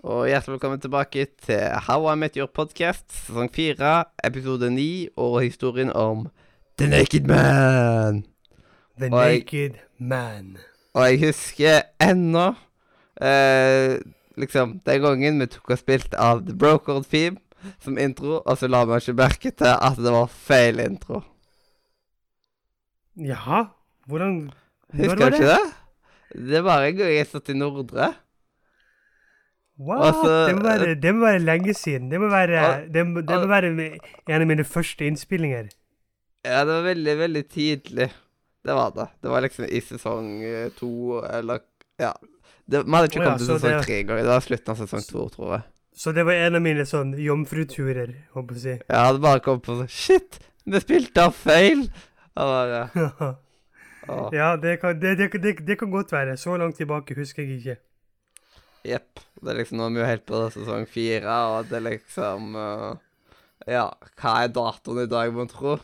Og 0.00 0.30
hjertelig 0.30 0.54
velkommen 0.54 0.80
tilbake 0.80 1.26
til 1.44 1.60
How 1.84 2.06
I 2.08 2.16
Met 2.16 2.36
Your 2.38 2.48
Podcast, 2.48 3.04
sesong 3.12 3.50
fire, 3.52 4.06
episode 4.24 4.70
ni, 4.72 5.08
og 5.16 5.42
historien 5.42 5.90
om 5.92 6.22
The 6.80 6.88
Naked 6.88 7.26
Man. 7.28 8.22
The 8.96 9.10
og 9.10 9.18
Naked 9.18 9.76
Man. 9.98 10.54
Og 10.96 11.04
jeg 11.04 11.20
husker 11.26 11.82
ennå 12.00 12.46
eh, 13.20 13.98
liksom 14.40 14.78
den 14.88 15.04
gangen 15.04 15.44
vi 15.44 15.50
tok 15.52 15.74
og 15.76 15.82
spilte 15.82 16.16
av 16.16 16.40
The 16.48 16.56
Brokered 16.56 17.04
Theme 17.12 17.36
som 17.84 18.00
intro, 18.00 18.40
og 18.40 18.56
så 18.56 18.72
la 18.72 18.86
vi 18.88 18.96
ikke 19.02 19.16
merke 19.20 19.52
til 19.52 19.68
at 19.68 20.00
det 20.00 20.16
var 20.16 20.32
feil 20.32 20.80
intro. 20.80 21.20
Jaha, 23.20 23.66
hvordan 24.08 24.48
Når 24.48 25.04
Husker 25.04 25.28
du 25.28 25.36
ikke 25.36 25.52
det? 25.52 26.50
Det 26.50 26.64
var 26.64 26.88
en 26.88 26.96
gang 26.96 27.14
jeg 27.18 27.28
satt 27.28 27.52
i 27.52 27.60
Nordre. 27.60 28.14
What? 29.80 30.02
Altså, 30.10 30.32
det, 30.46 30.54
må 30.58 30.62
være, 30.66 30.94
det 31.00 31.12
må 31.16 31.24
være 31.24 31.38
lenge 31.40 31.74
siden. 31.74 32.10
Det 32.10 32.20
må 32.20 32.28
være, 32.28 32.64
det 32.92 33.04
må, 33.08 33.22
det 33.24 33.38
må 33.40 33.46
være 33.48 33.70
en 33.72 34.42
av 34.42 34.48
mine 34.50 34.64
første 34.68 35.06
innspillinger. 35.08 35.70
Ja, 36.44 36.64
det 36.68 36.74
var 36.74 36.84
veldig, 36.84 37.14
veldig 37.18 37.42
tidlig. 37.48 38.10
Det 38.64 38.76
var 38.76 38.92
det. 38.96 39.06
Det 39.22 39.32
var 39.32 39.40
liksom 39.40 39.64
i 39.64 39.80
sesong 39.80 40.28
eh, 40.44 40.68
to, 40.76 41.20
eller 41.24 41.64
Ja. 42.00 42.12
Det, 42.70 42.84
hadde 42.86 43.08
ikke 43.08 43.18
ja, 43.22 43.24
kommet 43.24 43.40
til 43.40 43.48
så 43.48 43.56
sesong 43.58 43.72
det- 43.72 43.84
tre 43.86 43.98
engang. 44.04 44.20
Det 44.20 44.30
var 44.30 44.44
slutten 44.44 44.70
av 44.70 44.76
sesong 44.84 45.06
to, 45.08 45.28
tror 45.32 45.52
jeg. 45.56 45.62
Så 45.96 46.12
det 46.12 46.24
var 46.24 46.32
en 46.32 46.54
av 46.54 46.62
mine 46.62 46.84
sånn 46.86 47.16
jomfruturer, 47.18 48.12
håper 48.36 48.54
jeg 48.54 48.60
å 48.60 48.62
si. 48.62 48.74
Jeg 48.84 49.00
hadde 49.08 49.20
bare 49.24 49.40
kommet 49.44 49.64
på 49.66 49.80
sånn 49.80 49.90
Shit! 49.90 50.38
Vi 50.64 50.80
spilte 50.80 51.24
av 51.24 51.34
feil! 51.34 51.88
Bare 52.36 52.84
ja, 54.32 54.56
det 54.56 54.76
kan, 54.80 55.00
det, 55.00 55.16
det, 55.18 55.32
det, 55.42 55.56
det 55.66 55.76
kan 55.80 55.90
godt 55.90 56.12
være. 56.12 56.36
Så 56.36 56.56
langt 56.60 56.76
tilbake 56.78 57.16
husker 57.18 57.42
jeg 57.42 57.58
ikke. 57.58 57.76
Jepp. 58.86 59.20
Det 59.40 59.52
er 59.52 59.60
liksom 59.60 59.80
Nå 59.80 59.88
er 59.88 59.94
vi 59.94 60.00
jo 60.02 60.08
helt 60.08 60.26
på 60.28 60.40
sesong 60.54 60.86
fire, 60.88 61.36
og 61.52 61.70
det 61.70 61.78
er 61.80 61.86
liksom 61.86 62.56
uh, 62.56 62.92
Ja, 63.68 63.88
hva 64.20 64.36
er 64.44 64.54
datoen 64.56 65.02
i 65.04 65.10
dag, 65.10 65.32
mon 65.36 65.50
tro? 65.50 65.76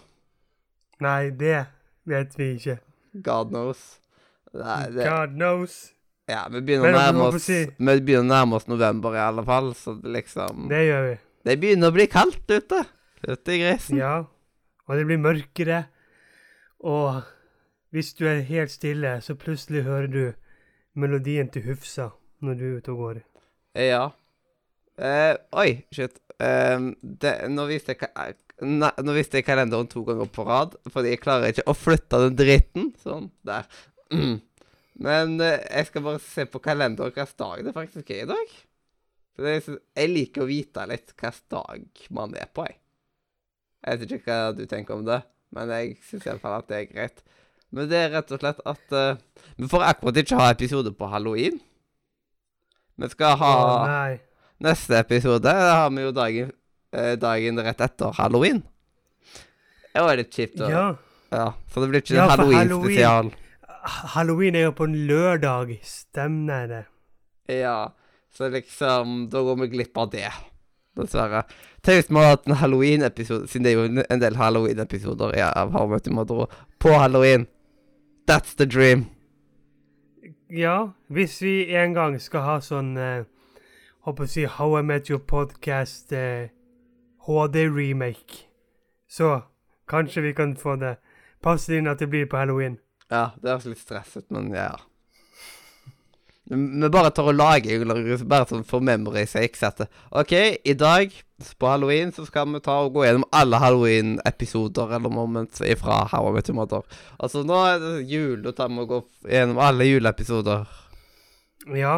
Nei, 1.05 1.29
det 1.37 1.67
vet 2.09 2.39
vi 2.39 2.55
ikke. 2.57 2.79
God 3.25 3.53
knows. 3.53 3.83
Nei, 4.57 4.87
det, 4.95 5.05
God 5.05 5.37
knows. 5.37 5.77
ja, 6.31 6.47
vi 6.53 6.63
begynner, 6.65 6.95
å 6.95 6.97
nærme 6.97 7.29
oss, 7.29 7.45
si? 7.45 7.59
vi 7.69 7.97
begynner 8.01 8.25
å 8.25 8.31
nærme 8.33 8.57
oss 8.57 8.69
november 8.71 9.17
i 9.17 9.21
alle 9.21 9.45
fall, 9.45 9.75
så 9.77 9.97
det 10.01 10.15
liksom 10.15 10.71
Det 10.73 10.83
gjør 10.87 11.09
vi. 11.11 11.17
Det 11.47 11.59
begynner 11.63 11.93
å 11.93 11.97
bli 11.97 12.09
kaldt 12.11 12.51
ute. 12.51 12.83
Ute 13.27 13.53
i 13.53 13.61
grisen. 13.61 14.01
Ja. 14.01 14.15
Og 14.87 14.99
det 14.99 15.05
blir 15.09 15.21
mørkere. 15.21 15.85
Og 16.87 17.23
hvis 17.95 18.13
du 18.17 18.25
er 18.29 18.45
helt 18.49 18.73
stille, 18.73 19.19
så 19.23 19.37
plutselig 19.39 19.85
hører 19.87 20.11
du 20.11 20.23
melodien 20.97 21.51
til 21.53 21.69
Hufsa 21.69 22.11
når 22.45 22.59
du 22.59 22.65
er 22.69 22.77
ute 22.81 22.93
og 22.95 23.01
går. 23.05 23.21
Ja. 23.81 24.03
Eh, 24.97 25.35
oi, 25.61 25.71
shit. 25.95 26.19
Eh, 26.41 26.89
det, 27.03 27.35
nå, 27.53 27.67
viste 27.71 27.95
jeg, 27.95 28.01
ka- 28.05 28.65
nei, 28.65 28.91
nå 29.05 29.15
viste 29.17 29.41
jeg 29.41 29.47
kalenderen 29.49 29.89
to 29.93 30.03
ganger 30.09 30.29
på 30.33 30.45
rad, 30.49 30.77
fordi 30.93 31.15
jeg 31.15 31.23
klarer 31.25 31.53
ikke 31.53 31.67
å 31.69 31.77
flytte 31.77 32.23
den 32.27 32.39
dritten. 32.39 32.91
Sånn, 33.03 33.31
der. 33.47 33.69
Mm. 34.13 34.39
Men 35.07 35.37
eh, 35.45 35.61
jeg 35.77 35.91
skal 35.91 36.05
bare 36.07 36.23
se 36.25 36.47
på 36.49 36.63
kalenderen 36.65 37.13
hvilken 37.13 37.37
dag 37.43 37.65
det 37.67 37.75
faktisk 37.77 38.13
er 38.17 38.25
i 38.25 38.31
dag. 38.33 38.57
For 39.37 39.49
er, 39.51 39.61
jeg 40.01 40.09
liker 40.15 40.45
å 40.47 40.49
vite 40.49 40.87
litt 40.89 41.13
hvilken 41.13 41.43
dag 41.53 42.05
man 42.17 42.37
er 42.41 42.49
på, 42.57 42.65
jeg. 42.69 42.79
Jeg 43.87 44.01
vet 44.01 44.13
ikke 44.17 44.37
hva 44.41 44.55
du 44.57 44.65
tenker 44.67 44.97
om 44.97 45.05
det, 45.07 45.21
men 45.55 45.71
jeg 45.71 45.99
syns 46.09 46.25
iallfall 46.27 46.57
at 46.57 46.71
det 46.73 46.79
er 46.81 46.87
greit. 46.91 47.21
Men 47.77 47.91
det 47.91 47.99
er 48.01 48.13
rett 48.15 48.33
og 48.33 48.41
slett 48.41 48.61
at 48.67 48.95
eh, 48.97 49.19
Vi 49.61 49.69
får 49.69 49.85
akkurat 49.91 50.19
ikke 50.23 50.39
ha 50.41 50.47
episode 50.55 50.91
på 50.97 51.09
halloween. 51.13 51.61
Vi 52.97 53.09
skal 53.13 53.37
ha 53.37 53.53
oh. 53.85 54.17
Neste 54.65 54.97
episode 55.03 55.43
da 55.45 55.53
har 55.83 55.91
vi 55.93 56.03
jo 56.07 56.13
dagen, 56.17 56.53
eh, 56.97 57.15
dagen 57.21 57.61
rett 57.61 57.81
etter 57.85 58.15
halloween. 58.17 58.63
Det 59.93 60.05
var 60.05 60.17
litt 60.17 60.33
kjipt. 60.33 60.61
Og, 60.61 60.71
Ja. 60.71 60.87
Ja, 61.33 61.53
Så 61.69 61.83
det 61.83 61.89
blir 61.91 62.01
ikke 62.01 62.15
Ja, 62.15 62.25
en 62.25 62.31
halloween-spesial. 62.39 63.33
Halloween 64.15 64.55
er 64.55 64.61
jo 64.69 64.73
på 64.73 64.85
en 64.85 64.95
lørdag. 65.09 65.79
Stemmer 65.85 66.69
det. 66.69 66.85
Ja, 67.49 67.89
så 68.33 68.49
liksom 68.51 69.29
Da 69.31 69.43
går 69.43 69.61
vi 69.61 69.69
glipp 69.77 69.97
av 69.99 70.11
det. 70.11 70.31
Dessverre. 70.97 71.43
Tenk 71.83 71.99
hvis 72.01 72.09
vi 72.09 72.17
hadde 72.17 72.31
hatt 72.31 72.47
en 72.49 72.57
halloween-episode, 72.57 73.49
siden 73.49 73.63
det 73.65 73.73
er 73.73 73.77
jo 73.77 74.05
en- 74.09 74.21
del 74.21 74.35
halloween-episoder 74.35 75.37
ja, 75.37 75.51
av 75.55 75.73
How 75.73 75.85
I 75.85 75.89
Met 75.89 76.07
Your 76.07 76.15
Mother 76.15 76.47
på 76.81 76.95
halloween. 76.99 77.47
That's 78.27 78.55
the 78.57 78.65
dream. 78.67 79.07
Ja, 80.51 80.91
hvis 81.07 81.43
vi 81.43 81.75
en 81.75 81.95
gang 81.95 82.21
skal 82.23 82.45
ha 82.47 82.61
sånn 82.63 82.93
uh, 82.95 83.25
Håper 84.07 84.29
å 84.29 84.31
si 84.31 84.45
How 84.47 84.77
I 84.79 84.83
Met 84.87 85.09
Your 85.11 85.19
Podcast 85.19 86.13
uh, 86.15 86.47
HD-remake, 87.27 88.45
så 89.11 89.41
kanskje 89.91 90.23
vi 90.29 90.31
kan 90.39 90.55
få 90.55 90.77
det 90.79 90.93
Passer 91.43 91.81
inn 91.81 91.91
at 91.91 91.99
det 91.99 92.07
blir 92.11 92.29
på 92.31 92.39
halloween. 92.39 92.79
Ja, 93.11 93.33
det 93.43 93.51
høres 93.51 93.67
litt 93.67 93.83
stresset 93.83 94.31
men 94.35 94.53
ja. 94.55 94.71
Vi 96.47 96.89
bare 96.95 97.11
tar 97.11 97.27
og 97.27 97.35
lager 97.35 97.83
bare 98.29 98.47
sånn 98.47 98.67
for 98.67 98.85
memory 98.85 99.25
sake. 99.27 99.59
At 99.67 99.81
OK, 100.15 100.35
i 100.63 100.75
dag 100.79 101.15
på 101.59 101.69
halloween 101.69 102.13
så 102.15 102.25
skal 102.29 102.47
vi 102.53 102.61
ta 102.65 102.79
og 102.85 102.95
gå 102.95 103.03
gjennom 103.05 103.27
alle 103.35 103.59
halloween-episoder 103.61 104.95
eller 104.97 105.13
moments 105.13 105.59
fra 105.81 106.05
How 106.13 106.31
I 106.31 106.35
Met 106.37 106.51
Your 106.51 106.59
Mother. 106.61 106.85
Altså, 107.19 107.43
nå 107.47 107.59
er 107.67 107.81
det 107.83 107.95
jul, 108.13 108.45
da 108.45 108.55
tar 108.57 108.71
vi 108.71 108.79
og 108.85 108.93
går 108.95 109.33
gjennom 109.35 109.59
alle 109.67 109.89
juleepisoder. 109.89 110.71
Ja. 111.75 111.97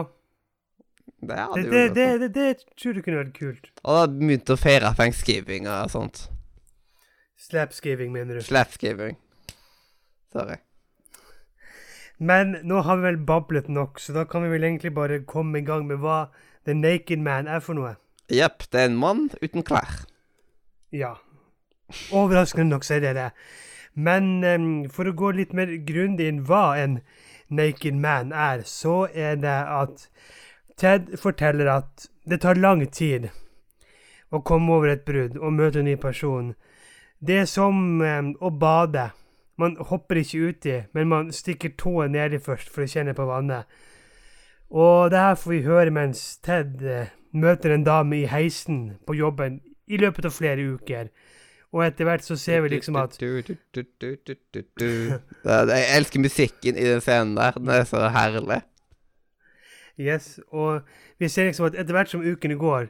Det 1.21 1.37
Det, 1.37 1.63
det, 1.69 1.85
det, 1.95 2.09
sånn. 2.09 2.21
det, 2.23 2.31
det 2.35 2.79
tror 2.79 2.95
jeg 2.95 3.05
kunne 3.05 3.23
vært 3.25 3.37
kult. 3.37 3.71
Og 3.85 3.97
da 3.99 4.07
begynte 4.11 4.55
å 4.55 4.61
feire 4.61 4.95
thanksgiving 4.97 5.69
og 5.69 5.93
sånt. 5.93 6.25
Slapsgiving, 7.39 8.11
mener 8.15 8.39
du. 8.39 8.43
Slapsgiving. 8.43 9.19
Sorry. 10.33 10.59
Men 12.19 12.57
nå 12.67 12.83
har 12.83 12.99
vi 12.99 13.07
vel 13.07 13.21
bablet 13.27 13.69
nok, 13.71 14.01
så 14.03 14.13
da 14.17 14.25
kan 14.27 14.43
vi 14.43 14.51
vel 14.51 14.67
egentlig 14.67 14.95
bare 14.95 15.23
komme 15.27 15.61
i 15.61 15.67
gang 15.67 15.87
med 15.87 16.03
hva 16.03 16.27
The 16.67 16.75
Naked 16.75 17.23
Man 17.23 17.47
er 17.47 17.63
for 17.63 17.79
noe. 17.79 17.95
Jepp, 18.29 18.67
det 18.73 18.81
er 18.81 18.91
en 18.91 18.99
mann 18.99 19.29
uten 19.41 19.63
klær. 19.65 20.03
Ja. 20.93 21.15
Overraskende 22.13 22.75
nok 22.75 22.85
så 22.85 22.99
er 22.99 23.07
det 23.07 23.15
det. 23.17 23.31
Men 23.95 24.45
um, 24.45 24.67
for 24.93 25.09
å 25.09 25.17
gå 25.17 25.33
litt 25.35 25.55
mer 25.57 25.71
grundig 25.87 26.29
inn 26.31 26.45
hva 26.47 26.77
en 26.79 27.01
naked 27.49 27.97
man 27.97 28.33
er, 28.33 28.63
så 28.69 29.07
er 29.15 29.39
det 29.41 29.59
at 29.73 30.09
Ted 30.79 31.17
forteller 31.19 31.67
at 31.73 32.07
det 32.29 32.43
tar 32.45 32.61
lang 32.61 32.85
tid 32.87 33.31
å 34.31 34.43
komme 34.47 34.77
over 34.77 34.93
et 34.93 35.07
brudd 35.09 35.39
og 35.41 35.57
møte 35.57 35.81
en 35.81 35.89
ny 35.89 35.97
person. 35.99 36.53
Det 37.19 37.41
er 37.43 37.49
som 37.51 37.99
um, 37.99 38.35
å 38.39 38.53
bade. 38.55 39.09
Man 39.59 39.75
hopper 39.91 40.21
ikke 40.21 40.53
uti, 40.53 40.75
men 40.95 41.09
man 41.11 41.33
stikker 41.35 41.75
tåen 41.79 42.13
nedi 42.15 42.39
først 42.39 42.71
for 42.71 42.85
å 42.85 42.91
kjenne 42.91 43.15
på 43.17 43.27
vannet. 43.27 43.67
Og 44.71 45.11
det 45.11 45.19
her 45.19 45.35
får 45.41 45.51
vi 45.51 45.65
høre 45.65 45.95
mens 45.95 46.37
Ted 46.45 46.85
eh, 46.85 47.11
møter 47.33 47.73
en 47.75 47.87
dame 47.87 48.21
i 48.21 48.29
heisen 48.29 48.99
på 49.07 49.17
jobben 49.17 49.61
i 49.89 49.97
løpet 50.01 50.29
av 50.29 50.37
flere 50.37 50.63
uker. 50.77 51.09
Og 51.73 51.85
etter 51.85 52.05
hvert 52.09 52.25
så 52.25 52.37
ser 52.41 52.63
vi 52.65 52.69
liksom 52.73 52.97
at 52.97 53.19
Jeg 53.21 53.45
elsker 55.97 56.21
musikken 56.21 56.77
i 56.77 56.85
den 56.89 57.01
scenen 57.05 57.37
der. 57.37 57.53
Den 57.59 57.69
er 57.69 57.85
så 57.89 58.09
herlig. 58.13 58.61
Yes, 59.99 60.41
og 60.49 60.81
vi 61.19 61.29
ser 61.29 61.45
liksom 61.49 61.67
at 61.67 61.75
etter 61.75 61.93
hvert 61.97 62.11
som 62.11 62.23
ukene 62.23 62.55
går, 62.55 62.87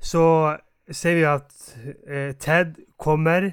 så 0.00 0.56
ser 0.92 1.14
vi 1.16 1.24
at 1.24 1.76
eh, 2.06 2.32
Ted 2.36 2.74
kommer, 3.00 3.50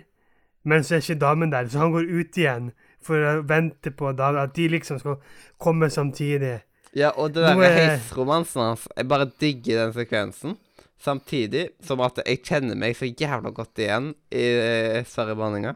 men 0.67 0.83
så 0.83 0.97
er 0.97 1.03
ikke 1.05 1.19
damen 1.21 1.51
der. 1.53 1.69
Så 1.71 1.79
han 1.81 1.93
går 1.95 2.09
ut 2.11 2.37
igjen 2.39 2.69
for 3.07 3.23
å 3.23 3.33
vente 3.47 3.91
på 3.95 4.11
damen, 4.17 4.41
at 4.43 4.53
de 4.57 4.67
liksom 4.73 4.99
skal 4.99 5.15
komme 5.63 5.87
samtidig. 5.93 6.57
Ja, 6.97 7.11
og 7.15 7.33
det 7.35 7.43
der 7.45 7.59
er- 7.61 7.75
heisromansen 7.77 8.61
hans 8.63 8.87
Jeg 8.97 9.07
bare 9.07 9.27
digger 9.39 9.85
den 9.85 9.93
sekvensen. 9.93 10.57
Samtidig 10.99 11.67
som 11.85 12.01
at 12.01 12.17
jeg 12.25 12.41
kjenner 12.43 12.75
meg 12.75 12.95
så 12.97 13.05
jævla 13.05 13.51
godt 13.53 13.77
igjen 13.77 14.13
i 14.33 14.45
eh, 14.57 15.03
Sverre-banninga. 15.05 15.75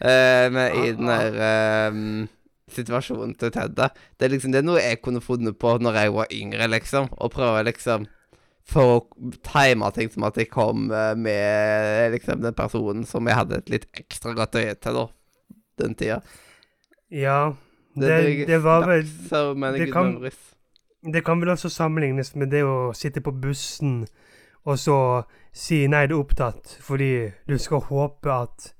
Eh, 0.00 0.50
med, 0.52 0.74
I 0.76 0.92
den 0.98 1.08
der 1.08 1.38
eh, 1.48 2.28
situasjonen 2.74 3.34
til 3.38 3.50
Ted. 3.54 3.74
Det 3.78 4.26
er 4.26 4.28
liksom 4.34 4.52
Det 4.52 4.60
er 4.60 4.66
noe 4.68 4.82
jeg 4.82 5.00
kunne 5.02 5.22
funnet 5.24 5.56
på 5.58 5.78
når 5.80 5.94
jeg 6.02 6.12
var 6.18 6.26
yngre, 6.36 6.68
liksom. 6.68 7.08
Og 7.16 7.32
prøve 7.32 7.64
liksom 7.64 8.04
for 8.68 8.98
å 8.98 9.30
time 9.46 9.88
ting 9.96 10.10
som 10.12 10.26
at 10.28 10.36
jeg 10.36 10.50
kom 10.52 10.90
eh, 10.92 11.14
med 11.16 12.12
liksom 12.12 12.42
den 12.44 12.54
personen 12.54 13.06
som 13.08 13.26
jeg 13.28 13.38
hadde 13.38 13.62
et 13.62 13.70
litt 13.72 13.86
ekstra 13.96 14.34
godt 14.36 14.58
øye 14.60 14.74
til, 14.76 14.98
da. 15.00 15.06
Den 15.78 15.94
tida. 15.94 16.20
Ja. 17.14 17.54
Det, 17.98 18.46
det 18.46 18.58
var 18.62 18.84
vel 18.86 19.02
det 19.78 19.92
kan- 19.92 20.18
Det 21.12 21.22
kan 21.24 21.40
vel 21.40 21.48
også 21.54 21.70
sammenlignes 21.70 22.34
med 22.36 22.50
det 22.50 22.60
å 22.66 22.92
sitte 22.94 23.20
på 23.22 23.32
bussen 23.40 24.06
og 24.66 24.76
så 24.78 25.24
si 25.54 25.86
nei, 25.88 26.06
du 26.06 26.16
er 26.18 26.20
opptatt, 26.24 26.76
fordi 26.84 27.32
du 27.48 27.56
skal 27.58 27.80
håpe 27.88 28.28
at 28.30 28.72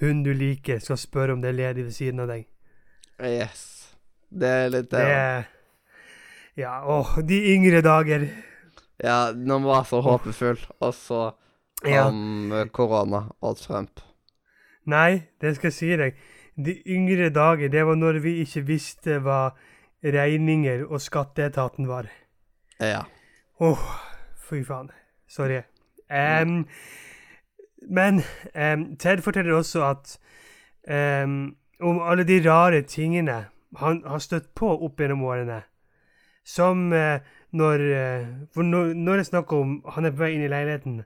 hun 0.00 0.22
du 0.24 0.32
liker, 0.34 0.80
skal 0.82 0.96
spørre 0.98 1.32
om 1.36 1.40
det 1.44 1.50
er 1.52 1.58
ledig 1.60 1.84
ved 1.84 1.92
siden 1.94 2.20
av 2.24 2.28
deg. 2.32 2.46
Yes. 3.22 3.94
Det 4.32 4.48
er 4.48 4.68
litt 4.74 4.90
det. 4.90 5.04
Det 5.06 5.46
Ja, 6.64 6.80
åh, 6.84 7.18
de 7.22 7.38
yngre 7.54 7.82
dager. 7.84 8.26
Ja, 9.04 9.32
når 9.32 9.58
man 9.58 9.68
var 9.68 9.84
så 9.84 10.00
håpefull, 10.00 10.58
og 10.80 10.94
så 10.94 11.34
Ja. 11.84 12.04
kom 12.06 12.52
eh, 12.52 12.66
korona 12.72 13.26
og 13.42 13.56
Trump. 13.60 14.00
Nei, 14.86 15.22
det 15.40 15.56
skal 15.56 15.68
jeg 15.68 15.72
si 15.76 15.96
deg. 15.96 16.14
De 16.56 16.72
yngre 16.88 17.28
dager, 17.30 17.68
det 17.68 17.82
var 17.86 17.94
når 17.96 18.20
vi 18.24 18.38
ikke 18.44 18.62
visste 18.66 19.18
hva 19.20 19.50
regninger 20.04 20.86
og 20.86 21.00
skatteetaten 21.00 21.88
var. 21.88 22.08
Ja. 22.80 23.02
Åh, 23.60 23.82
fy 24.48 24.62
faen. 24.64 24.90
Sorry. 25.28 25.60
Em, 26.08 26.66
men 27.90 28.22
um, 28.54 28.96
Ted 28.96 29.20
forteller 29.22 29.52
også 29.58 29.82
at 29.90 30.18
um, 31.24 31.56
om 31.80 32.00
alle 32.00 32.24
de 32.24 32.40
rare 32.50 32.82
tingene 32.82 33.46
han 33.76 34.02
har 34.06 34.18
støtt 34.22 34.54
på 34.54 34.70
opp 34.86 35.00
gjennom 35.00 35.24
årene. 35.26 35.62
Som 36.46 36.92
eh, 36.94 37.20
når 37.56 37.84
eh, 37.96 38.26
For 38.54 38.66
når, 38.66 38.92
når 38.94 39.22
jeg 39.22 39.26
snakker 39.30 39.62
om 39.62 39.72
Han 39.94 40.04
er 40.04 40.14
på 40.14 40.22
vei 40.24 40.34
inn 40.34 40.44
i 40.46 40.50
leiligheten, 40.52 41.00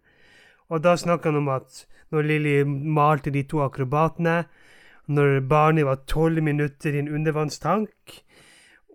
og 0.70 0.82
da 0.84 0.96
snakker 0.96 1.30
han 1.30 1.40
om 1.42 1.48
at 1.52 1.84
når 2.10 2.26
Lilly 2.26 2.56
malte 2.66 3.30
de 3.30 3.42
to 3.46 3.62
akrobatene, 3.62 4.44
når 5.06 5.40
barnet 5.50 5.86
var 5.86 6.02
tolv 6.10 6.42
minutter 6.42 6.94
i 6.94 7.02
en 7.02 7.10
undervannstank, 7.14 8.20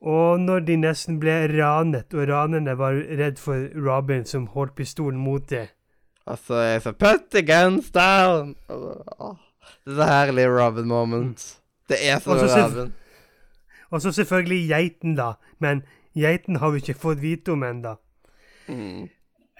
og 0.01 0.39
når 0.39 0.65
de 0.67 0.75
nesten 0.77 1.19
ble 1.19 1.35
ranet, 1.51 2.13
og 2.13 2.27
ranerne 2.29 2.75
var 2.77 2.99
redd 3.19 3.39
for 3.39 3.67
Robin 3.87 4.25
som 4.27 4.47
holdt 4.53 4.75
pistolen 4.75 5.19
mot 5.19 5.47
dem. 5.49 5.71
Og 6.25 6.37
så 6.47 6.59
er 6.59 6.71
jeg 6.71 6.81
så 6.81 6.91
Put 6.91 7.27
the 7.31 7.43
guns 7.45 7.91
down! 7.91 8.55
Åh, 8.69 9.35
det 9.85 9.99
er 9.99 10.11
herlig 10.11 10.47
Robin 10.49 10.87
moment. 10.87 11.59
Det 11.89 11.97
er 12.01 12.19
så 12.19 12.35
Robin. 12.35 12.93
Og 13.89 14.01
så 14.01 14.11
selvfølgelig 14.11 14.67
geiten, 14.69 15.15
da. 15.15 15.31
Men 15.59 15.83
geiten 16.15 16.55
har 16.55 16.71
vi 16.71 16.81
ikke 16.83 16.99
fått 16.99 17.21
vite 17.21 17.51
om 17.51 17.63
ennå. 17.63 17.95
Mm. 18.67 19.09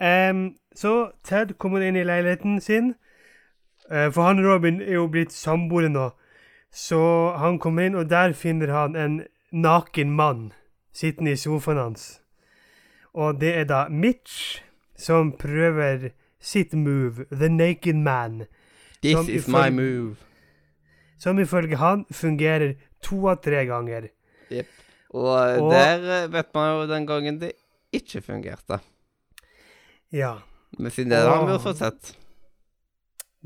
Um, 0.02 0.56
så 0.76 1.12
Ted 1.24 1.58
kommer 1.58 1.82
inn 1.82 1.96
i 1.96 2.04
leiligheten 2.04 2.62
sin. 2.62 2.96
uh, 3.92 4.12
for 4.12 4.24
han 4.24 4.46
Robin 4.46 4.82
er 4.82 4.94
jo 4.94 5.08
blitt 5.08 5.34
samboere 5.34 5.90
nå. 5.90 6.10
Så 6.72 7.32
han 7.38 7.60
kommer 7.60 7.86
inn, 7.86 7.96
og 7.96 8.10
der 8.10 8.34
finner 8.34 8.72
han 8.74 8.96
en 8.96 9.22
naken 9.52 10.12
mann 10.12 10.52
sittende 10.96 11.32
i 11.32 11.40
sofaen 11.40 11.78
hans. 11.78 12.22
Og 13.14 13.40
det 13.42 13.56
er 13.56 13.64
da 13.64 13.88
Mitch 13.90 14.62
som 14.98 15.32
prøver 15.32 16.10
sitt 16.40 16.74
move, 16.74 17.26
The 17.32 17.50
Naked 17.50 17.96
Man. 17.96 18.46
This 19.02 19.30
is 19.30 19.48
my 19.48 19.70
move. 19.70 20.16
Som 21.20 21.40
ifølge 21.40 21.78
han 21.78 22.06
fungerer 22.12 22.74
to 23.02 23.28
av 23.28 23.42
tre 23.44 23.66
ganger. 23.66 24.10
Og, 25.16 25.32
eh, 25.40 25.62
Og- 25.62 25.72
der 25.72 26.24
eh, 26.24 26.28
vet 26.32 26.54
man 26.54 26.70
jo 26.74 26.88
den 26.92 27.08
gangen 27.08 27.40
det 27.40 27.54
ikke 27.96 28.22
fungerte. 28.22 28.80
Ja. 30.12 30.36
Men 30.78 30.92
siden 30.92 31.12
det 31.12 31.24
har 31.24 31.46
vi 31.46 31.52
jo 31.54 31.60
fått 31.64 31.80
sett. 31.80 32.16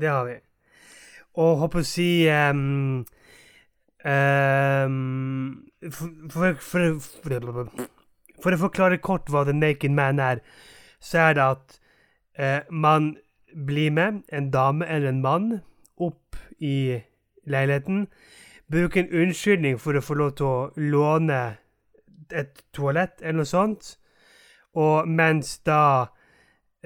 Det 0.00 0.08
har 0.08 0.24
vi. 0.26 0.38
Og 1.38 1.58
håper 1.62 1.82
å 1.82 1.86
si 1.86 2.26
um, 2.28 3.04
um, 4.04 5.70
for, 5.92 6.54
for, 6.58 6.98
for, 6.98 7.68
for 8.42 8.56
å 8.56 8.60
forklare 8.64 8.98
kort 8.98 9.30
hva 9.30 9.44
The 9.46 9.54
Naked 9.54 9.94
Man 9.94 10.18
er, 10.18 10.42
så 10.98 11.28
er 11.28 11.38
det 11.38 11.46
at 11.54 11.78
uh, 12.40 12.60
man 12.72 13.12
blir 13.54 13.94
med 13.94 14.24
en 14.32 14.50
dame 14.50 14.86
eller 14.86 15.12
en 15.12 15.22
mann 15.22 15.48
opp 16.00 16.38
i 16.58 16.98
leiligheten, 17.46 18.08
bruker 18.70 19.02
en 19.02 19.14
unnskyldning 19.22 19.80
for 19.82 19.98
å 19.98 20.04
få 20.04 20.16
lov 20.18 20.36
til 20.38 20.46
å 20.46 20.70
låne 20.76 21.40
et 22.30 22.62
toalett 22.76 23.22
eller 23.22 23.40
noe 23.42 23.50
sånt, 23.50 23.96
og 24.78 25.08
mens 25.10 25.56
da 25.66 25.82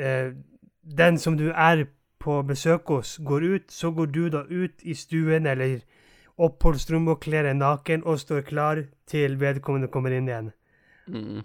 eh, 0.01 0.33
den 0.81 1.19
som 1.21 1.37
du 1.37 1.51
er 1.51 1.85
på 2.25 2.39
besøk 2.49 2.89
hos, 2.89 3.19
går 3.21 3.45
ut, 3.45 3.73
så 3.73 3.91
går 3.93 4.07
du 4.07 4.23
da 4.33 4.45
ut 4.49 4.81
i 4.83 4.95
stuen 4.97 5.47
eller 5.47 5.83
oppholdsrommet 6.41 7.15
og 7.15 7.21
kler 7.23 7.45
deg 7.47 7.59
naken 7.61 8.05
og 8.09 8.21
står 8.23 8.47
klar 8.49 8.81
til 9.11 9.37
vedkommende 9.41 9.91
kommer 9.93 10.15
inn 10.17 10.31
igjen. 10.31 10.53
Mm. 11.07 11.43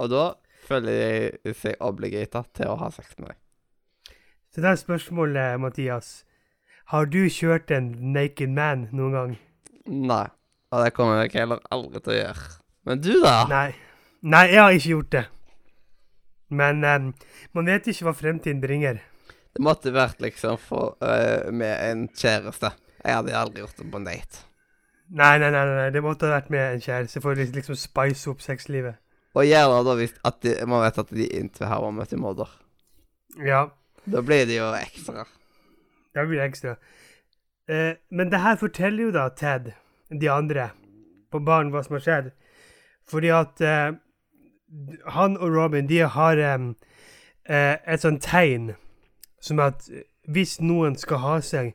Og 0.00 0.10
da 0.10 0.24
føler 0.66 0.96
jeg 0.96 1.56
seg 1.60 1.84
obligata 1.84 2.42
til 2.56 2.72
å 2.72 2.78
ha 2.80 2.88
sex 2.94 3.12
med 3.20 3.30
deg. 3.30 3.42
Så 4.54 4.64
det 4.64 4.72
er 4.72 4.80
spørsmålet, 4.80 5.60
Mathias. 5.60 6.24
Har 6.92 7.08
du 7.10 7.24
kjørt 7.26 7.72
en 7.74 7.88
naked 8.14 8.52
man 8.54 8.86
noen 8.94 9.14
gang? 9.16 9.32
Nei. 9.90 10.26
Og 10.70 10.82
det 10.82 10.92
kommer 10.94 11.22
jeg 11.24 11.32
heller 11.34 11.62
aldri 11.74 12.02
til 12.02 12.12
å 12.14 12.18
gjøre. 12.20 12.46
Men 12.86 13.02
du, 13.02 13.12
da? 13.22 13.34
Nei. 13.50 13.68
Nei, 14.26 14.44
jeg 14.52 14.60
har 14.60 14.74
ikke 14.74 14.92
gjort 14.92 15.12
det. 15.14 15.22
Men 16.54 16.84
um, 16.86 17.08
man 17.58 17.70
vet 17.70 17.88
ikke 17.90 18.06
hva 18.06 18.14
fremtiden 18.14 18.62
bringer. 18.62 19.00
Det 19.26 19.62
måtte 19.66 19.94
vært 19.94 20.22
liksom 20.22 20.58
for, 20.62 20.94
uh, 21.02 21.50
med 21.50 21.74
en 21.74 22.04
kjæreste. 22.14 22.70
Jeg 23.02 23.18
hadde 23.18 23.34
aldri 23.38 23.64
gjort 23.64 23.80
det 23.80 23.86
på 23.90 24.00
en 24.02 24.06
date. 24.06 24.44
Nei, 25.06 25.32
nei, 25.42 25.50
nei, 25.54 25.64
nei, 25.70 25.88
det 25.94 26.02
måtte 26.02 26.26
ha 26.26 26.36
vært 26.36 26.50
med 26.54 26.76
en 26.76 26.82
kjæreste 26.82 27.22
for 27.22 27.34
å 27.34 27.48
liksom 27.58 27.78
spice 27.78 28.30
opp 28.30 28.42
sexlivet. 28.42 28.98
Og 29.38 29.46
gjerne 29.46 29.82
da 29.86 29.94
hvis 29.98 30.14
at 30.26 30.38
de, 30.42 30.54
man 30.70 30.82
vet 30.86 31.02
at 31.02 31.10
de 31.14 31.26
inntil 31.38 31.70
har 31.70 31.90
møtt 31.94 32.14
i 32.14 32.20
modder. 32.20 32.50
Ja. 33.42 33.66
Da 34.06 34.22
blir 34.22 34.46
det 34.48 34.58
jo 34.58 34.70
ekstra. 34.78 35.26
Da 36.16 36.24
blir 36.24 36.40
det 36.40 36.48
ekstra. 36.48 36.76
Eh, 37.68 37.92
men 38.10 38.32
det 38.32 38.40
her 38.40 38.56
forteller 38.56 39.08
jo 39.10 39.12
da 39.12 39.28
Ted, 39.36 39.70
de 40.08 40.30
andre, 40.32 40.70
på 41.30 41.42
baren 41.44 41.72
hva 41.74 41.82
som 41.84 41.98
har 41.98 42.04
skjedd. 42.04 42.30
Fordi 43.06 43.30
at 43.36 43.60
eh, 43.60 43.98
han 45.14 45.36
og 45.36 45.52
Robin, 45.54 45.88
de 45.90 45.98
har 46.08 46.40
eh, 46.40 46.68
et 47.46 48.02
sånt 48.02 48.24
tegn 48.24 48.72
som 49.40 49.60
at 49.62 49.84
hvis 50.26 50.56
noen 50.64 50.96
skal 50.98 51.20
ha 51.22 51.36
seg, 51.44 51.74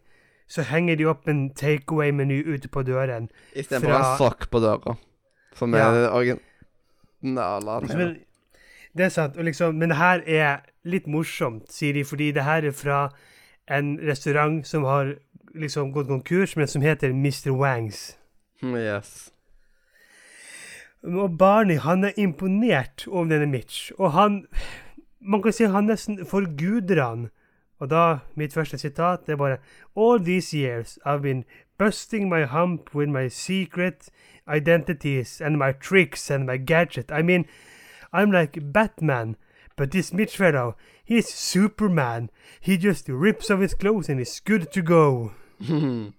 så 0.51 0.65
henger 0.67 0.97
de 0.99 1.05
opp 1.07 1.29
en 1.31 1.45
takeaway-meny 1.55 2.41
ute 2.43 2.67
på 2.67 2.83
døren. 2.83 3.29
Istedenfor 3.55 3.93
en 3.93 4.01
Fra- 4.01 4.17
sokk 4.19 4.49
på 4.51 4.59
døra. 4.59 4.97
Som 5.55 5.73
er 5.75 5.93
det 5.95 6.09
originale. 6.09 7.77
Men, 7.87 8.17
det 8.97 9.05
er 9.05 9.13
sant. 9.13 9.37
Liksom, 9.39 9.75
men 9.75 9.93
det 9.93 9.97
her 9.97 10.23
er 10.27 10.65
litt 10.83 11.07
morsomt, 11.07 11.69
sier 11.71 11.93
de, 11.95 12.03
fordi 12.03 12.31
det 12.35 12.43
her 12.43 12.67
er 12.67 12.75
fra 12.75 13.05
en 13.77 13.99
restaurant 14.07 14.67
som 14.67 14.83
har 14.83 15.15
liksom 15.55 15.91
gått 15.91 16.07
konkurs, 16.07 16.55
men 16.55 16.67
som 16.67 16.81
heter 16.81 17.09
Mr. 17.09 17.51
Wangs. 17.51 18.17
Yes. 18.63 19.31
Og 21.03 21.37
Barney 21.37 21.79
han 21.81 22.03
er 22.03 22.17
imponert 22.17 23.07
over 23.07 23.25
denne 23.25 23.49
Mitch, 23.49 23.91
og 23.97 24.11
han 24.11 24.45
Man 25.23 25.41
kan 25.41 25.53
si 25.53 25.67
han 25.69 25.85
nesten 25.85 26.25
forguder 26.25 26.97
han. 27.03 27.27
Og 27.79 27.89
da, 27.89 28.17
mitt 28.35 28.53
første 28.53 28.77
sitat, 28.77 29.19
det 29.27 29.33
er 29.33 29.37
bare 29.37 29.57
All 29.95 30.23
these 30.25 30.57
years 30.57 30.97
I've 31.05 31.21
been 31.21 31.43
busting 31.77 32.29
my 32.29 32.45
hump 32.45 32.95
with 32.95 33.09
my 33.09 33.27
secret 33.29 34.09
identities 34.47 35.41
and 35.41 35.57
my 35.57 35.71
tricks 35.71 36.31
and 36.31 36.45
my 36.45 36.57
gadget. 36.57 37.11
I 37.11 37.21
mean, 37.21 37.45
I'm 38.13 38.31
like 38.31 38.73
Batman, 38.73 39.35
but 39.75 39.91
this 39.91 40.13
Mitch 40.13 40.37
fellow, 40.37 40.75
he's 41.03 41.33
Superman. 41.33 42.29
He 42.59 42.77
just 42.77 43.07
rips 43.09 43.49
off 43.49 43.59
his 43.59 43.73
clothes 43.73 44.09
and 44.09 44.19
is 44.19 44.39
good 44.39 44.71
to 44.71 44.81
go. 44.81 45.31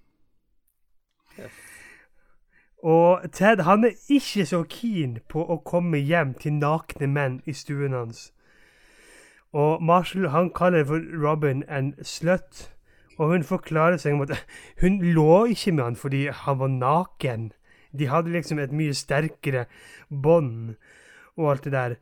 Og 2.82 3.32
Ted 3.32 3.62
han 3.62 3.84
er 3.84 3.90
ikke 4.10 4.46
så 4.46 4.64
keen 4.66 5.18
på 5.30 5.44
å 5.46 5.60
komme 5.62 6.00
hjem 6.02 6.34
til 6.34 6.56
nakne 6.58 7.06
menn 7.06 7.40
i 7.46 7.54
stuen 7.54 7.94
hans. 7.94 8.32
Og 9.54 9.82
Marshall 9.82 10.32
han 10.32 10.50
kaller 10.50 10.84
for 10.88 10.98
Robin 10.98 11.62
en 11.70 11.92
slut, 12.02 12.72
og 13.18 13.28
hun 13.28 13.44
forklarer 13.46 14.00
seg 14.02 14.16
om 14.16 14.24
at 14.26 14.34
hun 14.82 14.98
lå 15.14 15.44
ikke 15.54 15.72
med 15.76 15.84
han 15.84 15.96
fordi 16.00 16.26
han 16.26 16.58
var 16.58 16.72
naken. 16.74 17.52
De 17.92 18.08
hadde 18.08 18.32
liksom 18.32 18.58
et 18.58 18.72
mye 18.72 18.94
sterkere 18.96 19.66
bånd 20.10 20.74
og 21.36 21.50
alt 21.50 21.64
det 21.64 21.72
der. 21.72 21.94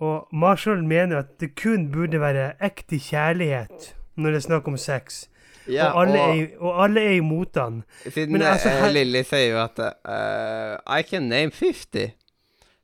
Og 0.00 0.28
Marshall 0.32 0.80
mener 0.84 1.18
at 1.18 1.34
det 1.40 1.52
kun 1.60 1.90
burde 1.92 2.20
være 2.20 2.52
ekte 2.64 2.96
kjærlighet 2.98 3.90
når 4.16 4.30
det 4.30 4.36
er 4.36 4.46
snakk 4.46 4.68
om 4.68 4.76
sex. 4.80 5.26
Ja, 5.68 5.90
og, 5.92 6.02
alle 6.02 6.20
og 6.20 6.38
er, 6.38 6.46
og 6.58 6.84
alle 6.84 7.00
er 7.04 7.10
imot 7.20 7.56
han. 7.60 7.82
siden 8.08 8.32
men 8.32 8.42
altså, 8.42 8.68
eh, 8.68 8.74
her- 8.80 8.92
Lilly 8.92 9.22
sier 9.22 9.50
jo 9.52 9.58
at 9.64 9.78
uh, 9.78 10.98
I 10.98 11.02
can 11.02 11.28
name 11.28 11.50
50. 11.52 12.10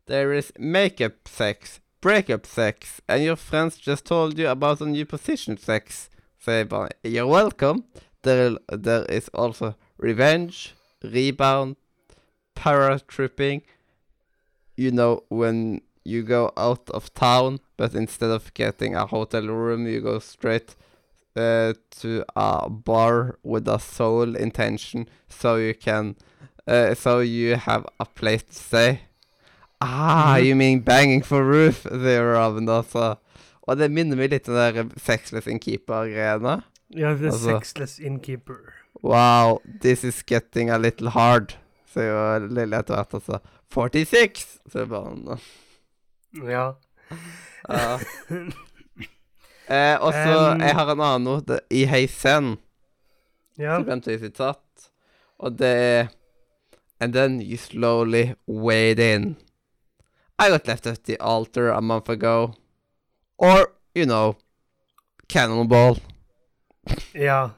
There 0.06 0.36
is 0.38 0.52
makeup 0.58 1.12
sex, 1.26 1.80
breakup 2.00 2.46
sex, 2.46 3.00
and 3.08 3.22
your 3.24 3.36
friends 3.36 3.78
just 3.88 4.04
told 4.06 4.38
you 4.38 4.48
about 4.48 4.80
a 4.80 4.84
new 4.84 5.04
position 5.04 5.56
sex. 5.58 6.08
Sier 6.44 6.64
bare 6.64 6.88
You're 7.04 7.26
welcome. 7.26 7.82
There, 8.22 8.56
there 8.82 9.04
is 9.08 9.28
also 9.34 9.72
revenge, 9.98 10.74
rebound, 11.02 11.76
paratrooping. 12.54 13.62
You 14.76 14.90
know, 14.90 15.22
when 15.30 15.80
you 16.06 16.22
go 16.22 16.50
out 16.56 16.88
of 16.90 17.12
town, 17.14 17.58
but 17.76 17.94
instead 17.94 18.30
of 18.30 18.52
getting 18.54 18.94
a 18.94 19.06
hotel 19.06 19.46
room, 19.46 19.86
you 19.86 20.00
go 20.00 20.18
straight 20.18 20.74
uh, 21.36 21.74
to 22.00 22.24
a 22.34 22.68
bar 22.70 23.38
with 23.42 23.68
a 23.68 23.78
sole 23.78 24.36
intention, 24.36 25.06
so 25.28 25.56
you 25.56 25.74
can, 25.74 26.14
uh, 26.66 26.94
so 26.94 27.20
you 27.20 27.56
have 27.56 27.84
a 28.00 28.04
place 28.06 28.42
to 28.44 28.54
stay. 28.54 29.00
Ah, 29.80 30.36
Mhm. 30.38 30.44
you 30.46 30.54
mean 30.56 30.80
banging 30.80 31.22
for 31.22 31.44
roof, 31.44 31.82
sier 31.84 32.32
Robin 32.34 32.66
altså. 32.68 33.16
Og 33.68 33.76
det 33.76 33.90
minner 33.90 34.16
meg 34.16 34.30
litt 34.30 34.48
om 34.48 34.54
den 34.54 34.74
der 34.88 34.98
Sexless 34.98 35.46
Innkeeper-greiene. 35.46 36.62
Ja, 36.94 37.14
The 37.14 37.26
Altså- 37.26 37.58
Sexless 37.58 37.98
Innkeeper. 37.98 38.72
Wow, 39.02 39.60
this 39.82 40.04
is 40.04 40.22
getting 40.22 40.70
a 40.70 40.78
little 40.78 41.10
hard, 41.10 41.56
sier 41.92 42.08
jo 42.14 42.46
Lille 42.48 42.78
etter 42.78 42.94
hvert, 42.96 43.12
altså. 43.20 43.38
46! 43.70 44.60
Så 44.72 44.78
jeg 44.78 44.88
bare 44.88 45.38
Ja. 46.44 46.74
Uh. 47.68 48.00
Eh, 49.66 49.96
og 49.98 50.12
så, 50.14 50.52
Um, 50.54 50.60
jeg 50.62 50.74
har 50.78 50.90
en 50.92 51.00
annen 51.00 51.24
note 51.26 51.56
i 51.74 51.80
Heisen. 51.90 52.52
ja. 53.58 53.80
Så 53.80 53.82
glemte 53.82 54.12
jeg 54.12 54.20
sitat. 54.20 54.90
Og 55.38 55.58
det 55.58 55.72
er 55.76 56.06
And 57.00 57.12
then 57.12 57.40
you 57.40 57.56
slowly 57.56 58.34
wade 58.46 59.00
in. 59.14 59.36
I 60.38 60.48
got 60.50 60.66
left 60.68 60.86
at 60.86 61.04
the 61.04 61.16
altar 61.20 61.68
a 61.68 61.80
month 61.80 62.08
ago. 62.08 62.54
Or, 63.38 63.72
you 63.94 64.06
know, 64.06 64.36
cannonball. 65.28 65.98
Ja. 67.12 67.50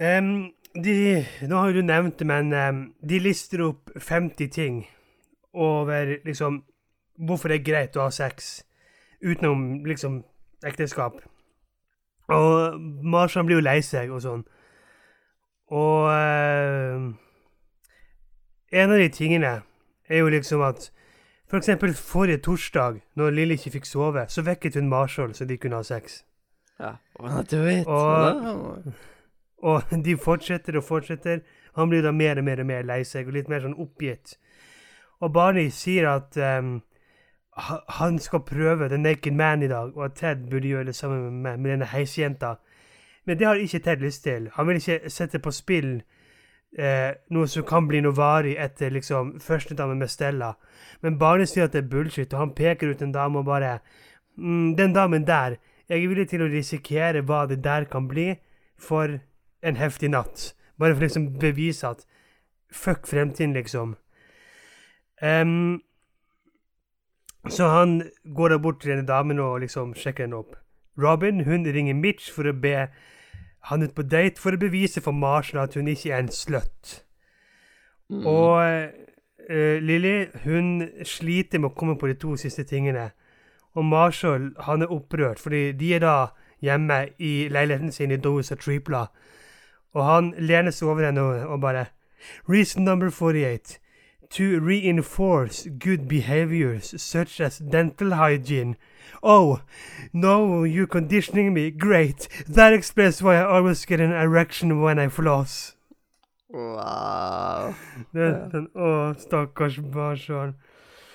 Um, 0.00 0.52
de, 0.74 1.26
nå 1.42 1.56
har 1.56 1.72
du 1.72 1.82
nevnt 1.82 2.18
det, 2.18 2.26
men 2.26 2.52
um, 2.52 2.94
de 3.08 3.18
lister 3.18 3.62
opp 3.64 3.90
50 3.96 4.48
ting 4.52 4.82
over 5.56 6.14
liksom 6.26 6.60
hvorfor 7.16 7.48
det 7.48 7.60
er 7.60 7.64
greit 7.70 7.96
å 7.96 8.04
ha 8.04 8.10
sex 8.12 8.58
utenom 9.24 9.84
liksom 9.88 10.18
ekteskap. 10.68 11.22
Og 12.28 12.76
Marshan 13.06 13.46
blir 13.48 13.56
jo 13.60 13.64
lei 13.64 13.78
seg 13.86 14.10
og 14.12 14.20
sånn. 14.24 14.42
Og 15.72 16.10
em, 16.12 17.06
en 18.72 18.92
av 18.92 19.00
de 19.00 19.08
tingene 19.14 19.54
er 20.10 20.20
jo 20.20 20.28
liksom 20.30 20.62
at 20.66 20.90
for 21.46 21.60
eksempel 21.60 21.94
forrige 21.94 22.42
torsdag, 22.42 23.00
når 23.16 23.30
Lille 23.34 23.54
ikke 23.54 23.70
fikk 23.78 23.86
sove, 23.86 24.24
så 24.28 24.42
vekket 24.46 24.74
hun 24.80 24.88
Marshall 24.90 25.34
så 25.34 25.46
de 25.46 25.56
kunne 25.62 25.78
ha 25.78 25.86
sex. 25.86 26.24
Ja. 26.82 26.96
du 27.50 27.56
vet. 27.62 27.86
Og- 27.86 28.92
Og 29.62 29.82
de 30.04 30.16
fortsetter 30.20 30.76
og 30.76 30.84
fortsetter. 30.84 31.40
Han 31.76 31.88
blir 31.88 32.02
da 32.02 32.10
mer 32.12 32.36
og 32.38 32.44
mer 32.44 32.60
og 32.60 32.66
mer 32.66 32.82
lei 32.84 33.02
seg 33.04 33.26
og 33.26 33.32
litt 33.32 33.48
mer 33.48 33.60
sånn 33.64 33.78
oppgitt. 33.80 34.34
Og 35.20 35.32
Barney 35.32 35.70
sier 35.72 36.08
at 36.10 36.36
um, 36.36 36.80
han 37.98 38.18
skal 38.18 38.44
prøve 38.44 38.88
The 38.88 38.98
Naked 38.98 39.32
Man 39.32 39.62
i 39.62 39.68
dag, 39.68 39.96
og 39.96 40.04
at 40.04 40.18
Ted 40.20 40.50
burde 40.50 40.68
gjøre 40.68 40.84
det 40.84 40.96
sammen 40.96 41.42
med, 41.42 41.56
med 41.56 41.70
denne 41.70 41.88
heisjenta. 41.88 42.54
Men 43.24 43.38
det 43.38 43.46
har 43.46 43.54
ikke 43.54 43.78
Ted 43.78 43.96
lyst 43.96 44.22
til. 44.22 44.50
Han 44.54 44.68
vil 44.68 44.76
ikke 44.76 45.10
sette 45.10 45.38
på 45.38 45.50
spill 45.50 46.02
eh, 46.78 47.14
noe 47.32 47.48
som 47.48 47.64
kan 47.66 47.88
bli 47.88 48.02
noe 48.04 48.16
varig 48.16 48.56
etter 48.60 48.92
liksom 48.92 49.36
førstedame 49.40 49.96
med 49.96 50.12
Stella. 50.12 50.52
Men 51.00 51.18
Barney 51.18 51.48
sier 51.48 51.66
at 51.66 51.72
det 51.72 51.84
er 51.84 51.90
bullshit, 51.90 52.34
og 52.34 52.44
han 52.44 52.54
peker 52.54 52.92
ut 52.92 53.02
en 53.02 53.14
dame 53.14 53.40
og 53.40 53.48
bare 53.48 53.78
mm, 54.36 54.76
Den 54.76 54.92
damen 54.92 55.26
der, 55.26 55.56
jeg 55.88 56.02
er 56.02 56.08
villig 56.08 56.28
til 56.28 56.42
å 56.42 56.50
risikere 56.50 57.22
hva 57.22 57.46
det 57.46 57.62
der 57.64 57.86
kan 57.90 58.08
bli 58.08 58.34
for 58.76 59.18
en 59.62 59.76
heftig 59.76 60.10
natt. 60.10 60.52
Bare 60.78 60.94
for 60.94 61.06
liksom 61.06 61.38
bevise 61.40 61.88
at 61.88 62.04
fuck 62.70 63.06
fremtiden, 63.06 63.54
liksom. 63.56 63.96
Em, 65.22 65.80
så 67.48 67.68
han 67.68 68.02
går 68.36 68.48
da 68.48 68.58
bort 68.58 68.80
til 68.80 68.92
denne 68.92 69.06
damen 69.08 69.38
og 69.40 69.60
liksom 69.62 69.94
sjekker 69.96 70.26
henne 70.26 70.40
opp. 70.42 70.56
Robin 70.98 71.44
hun 71.44 71.66
ringer 71.66 71.94
Mitch 71.94 72.30
for 72.32 72.48
å 72.48 72.56
be 72.56 72.88
han 73.68 73.82
ut 73.82 73.94
på 73.94 74.04
date 74.06 74.40
for 74.40 74.54
å 74.54 74.60
bevise 74.60 75.02
for 75.02 75.16
Marshall 75.16 75.64
at 75.64 75.74
hun 75.76 75.88
ikke 75.90 76.12
er 76.12 76.24
en 76.24 76.32
slutt. 76.32 77.02
Mm. 78.08 78.26
Og 78.26 78.60
uh, 79.50 79.76
Lily 79.82 80.26
hun 80.44 80.88
sliter 81.04 81.60
med 81.60 81.72
å 81.72 81.78
komme 81.78 81.96
på 81.98 82.10
de 82.10 82.18
to 82.22 82.36
siste 82.40 82.64
tingene. 82.68 83.10
Og 83.76 83.84
Marshall 83.84 84.52
han 84.68 84.86
er 84.86 84.92
opprørt, 84.94 85.42
fordi 85.42 85.72
de 85.76 85.94
er 85.96 86.04
da 86.04 86.16
hjemme 86.64 87.08
i 87.18 87.48
leiligheten 87.52 87.92
sin 87.92 88.14
i 88.14 88.20
Dosa 88.20 88.56
Tripla. 88.56 89.06
Og 89.96 90.04
han 90.04 90.32
lener 90.38 90.72
seg 90.72 90.88
over 90.88 91.08
henne 91.08 91.24
og, 91.24 91.42
og 91.56 91.60
bare 91.60 91.88
Reason 92.48 92.82
number 92.84 93.10
48. 93.10 93.78
To 94.30 94.60
reinforce 94.60 95.66
good 95.78 96.08
behaviors 96.08 97.00
such 97.00 97.40
as 97.40 97.58
dental 97.58 98.14
hygiene. 98.14 98.76
Oh, 99.22 99.60
no, 100.12 100.64
you're 100.64 100.86
conditioning 100.86 101.54
me. 101.54 101.70
Great. 101.70 102.28
That 102.48 102.72
explains 102.72 103.22
why 103.22 103.36
I 103.36 103.44
always 103.44 103.84
get 103.84 104.00
an 104.00 104.12
erection 104.12 104.80
when 104.82 104.98
I 104.98 105.08
floss. 105.08 105.76
Wow. 106.50 107.74
Sånn, 108.14 108.68
Å, 108.74 108.90
stakkars 109.20 109.78
Marshall. 109.82 110.54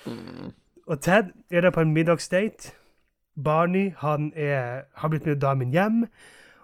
Mm. 0.08 0.52
Og 0.86 1.00
Ted 1.00 1.32
er 1.50 1.64
der 1.64 1.74
på 1.74 1.84
en 1.84 1.94
middagsdate. 1.94 2.74
Barney 3.36 3.94
han 4.02 4.32
er, 4.36 4.88
har 4.94 5.08
blitt 5.08 5.26
med 5.26 5.40
damen 5.40 5.72
hjem. 5.72 6.04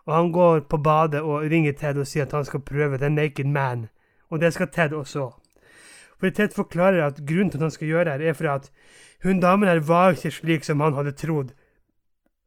Og 0.09 0.15
han 0.15 0.33
går 0.33 0.61
på 0.69 0.81
badet 0.85 1.21
og 1.21 1.49
ringer 1.49 1.77
Ted 1.77 2.01
og 2.01 2.09
sier 2.09 2.27
at 2.27 2.33
han 2.37 2.45
skal 2.49 2.65
prøve 2.65 3.01
The 3.01 3.11
Naked 3.13 3.49
Man. 3.49 3.89
Og 4.31 4.41
det 4.41 4.53
skal 4.57 4.69
Ted 4.73 4.93
også. 4.97 5.31
For 6.21 6.31
Ted 6.35 6.55
forklarer 6.57 7.07
at 7.07 7.21
grunnen 7.27 7.51
til 7.51 7.59
at 7.59 7.63
han 7.63 7.71
skal 7.71 7.89
gjøre 7.89 8.19
det, 8.19 8.29
er 8.29 8.33
for 8.33 8.51
at 8.51 8.71
hun 9.23 9.41
damen 9.41 9.69
her 9.69 9.81
var 9.81 10.11
ikke 10.15 10.31
slik 10.31 10.65
som 10.65 10.81
han 10.81 10.95
hadde 10.95 11.13
trodd. 11.13 11.55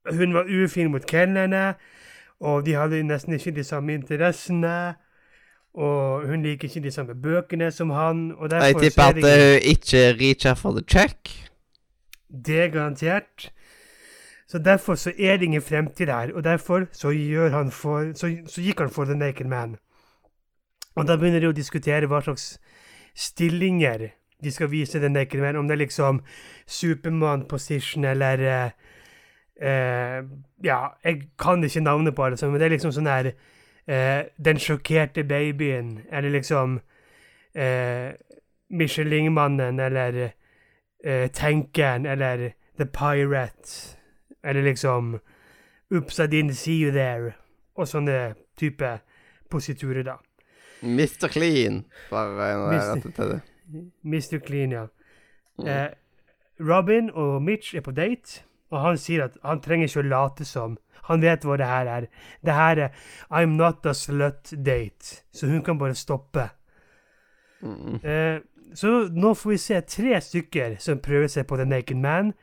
Hun 0.10 0.34
var 0.34 0.50
ufin 0.50 0.92
mot 0.92 1.06
kelnerne, 1.06 1.74
og 2.40 2.66
de 2.66 2.74
hadde 2.74 3.04
nesten 3.04 3.34
ikke 3.34 3.56
de 3.56 3.64
samme 3.64 3.94
interessene. 3.94 4.96
Og 5.74 6.28
hun 6.28 6.44
liker 6.44 6.68
ikke 6.68 6.84
de 6.84 6.92
samme 6.92 7.16
bøkene 7.16 7.72
som 7.72 7.90
han. 7.90 8.32
og 8.38 8.50
derfor 8.50 8.66
Jeg 8.66 8.76
tipper 8.76 9.04
er 9.04 9.08
at 9.08 9.16
hun 9.16 9.72
ikke 9.72 10.02
reacher 10.20 10.54
for 10.54 10.72
the 10.72 10.84
check. 10.88 11.30
Det 12.46 12.62
er 12.62 12.68
garantert. 12.68 13.52
Så 14.48 14.60
derfor 14.60 14.96
så 14.96 15.14
er 15.20 15.38
det 15.38 15.46
ingen 15.46 15.62
fremtid 15.62 16.06
der, 16.06 16.34
og 16.34 16.44
derfor 16.44 16.86
så, 16.92 17.10
han 17.52 17.72
for, 17.72 18.12
så, 18.16 18.38
så 18.48 18.62
gikk 18.62 18.80
han 18.80 18.90
for 18.90 19.06
The 19.06 19.16
Naked 19.16 19.46
Man. 19.46 19.76
Og 20.96 21.08
da 21.08 21.16
begynner 21.16 21.40
de 21.40 21.48
å 21.48 21.56
diskutere 21.56 22.10
hva 22.12 22.20
slags 22.22 22.58
stillinger 23.16 24.10
de 24.44 24.52
skal 24.52 24.72
vise 24.72 25.00
The 25.00 25.10
Naked 25.10 25.56
om 25.56 25.68
det 25.68 25.76
er 25.76 25.84
liksom 25.86 26.22
Superman 26.66 27.46
position 27.48 28.06
eller 28.06 28.40
eh, 28.40 28.72
eh, 29.68 30.24
Ja, 30.64 30.88
jeg 31.04 31.22
kan 31.40 31.64
ikke 31.64 31.80
navnet 31.80 32.16
på 32.16 32.30
det, 32.30 32.42
men 32.44 32.60
det 32.60 32.66
er 32.66 32.70
liksom 32.70 32.92
sånn 32.92 33.10
her 33.10 33.32
eh, 33.88 34.26
Den 34.38 34.60
sjokkerte 34.60 35.24
babyen, 35.24 36.02
eller 36.12 36.30
liksom 36.30 36.80
eh, 37.56 38.14
Michelin-mannen, 38.70 39.80
eller 39.80 40.32
Tenkeren, 41.34 42.06
eller 42.06 42.52
The 42.78 42.86
Pirate, 42.86 43.98
eller 44.44 44.62
liksom 44.62 45.20
Oops, 45.92 46.20
I 46.20 46.28
didn't 46.28 46.54
see 46.54 46.78
you 46.78 46.92
there, 46.92 47.34
og 47.76 47.88
sånne 47.88 48.36
type 48.56 49.00
positurer, 49.50 50.04
da. 50.04 50.20
Mr. 50.82 51.30
Clean. 51.30 51.84
Bare 52.10 52.52
rett 52.72 53.04
til 53.16 53.34
det. 53.36 53.42
Mr. 54.04 54.40
Clean, 54.46 54.72
ja. 54.72 54.86
Mm. 55.60 55.68
Eh, 55.68 55.90
Robin 56.62 57.12
og 57.14 57.42
Mitch 57.42 57.76
er 57.76 57.82
på 57.86 57.92
date, 57.92 58.44
og 58.72 58.82
han 58.82 58.98
sier 58.98 59.26
at 59.26 59.38
han 59.44 59.62
trenger 59.62 59.90
ikke 59.90 60.04
å 60.04 60.10
late 60.10 60.48
som. 60.48 60.78
Han 61.10 61.24
vet 61.24 61.46
hva 61.46 61.58
det 61.58 61.68
her 61.68 61.90
er. 61.90 62.08
Det 62.46 62.56
her 62.56 62.80
er 62.86 63.06
I'm 63.30 63.58
not 63.58 63.86
a 63.86 63.94
slut 63.98 64.54
date, 64.54 65.24
så 65.34 65.50
hun 65.50 65.64
kan 65.66 65.80
bare 65.82 65.98
stoppe. 65.98 66.50
Mm. 67.62 68.00
Eh, 68.04 68.40
så 68.74 69.10
nå 69.12 69.34
får 69.36 69.50
vi 69.50 69.58
se 69.58 69.82
tre 69.82 70.22
stykker 70.22 70.78
som 70.80 71.02
prøver 71.04 71.28
seg 71.28 71.48
på 71.50 71.58
The 71.60 71.66
Naked 71.68 71.98
Man. 71.98 72.34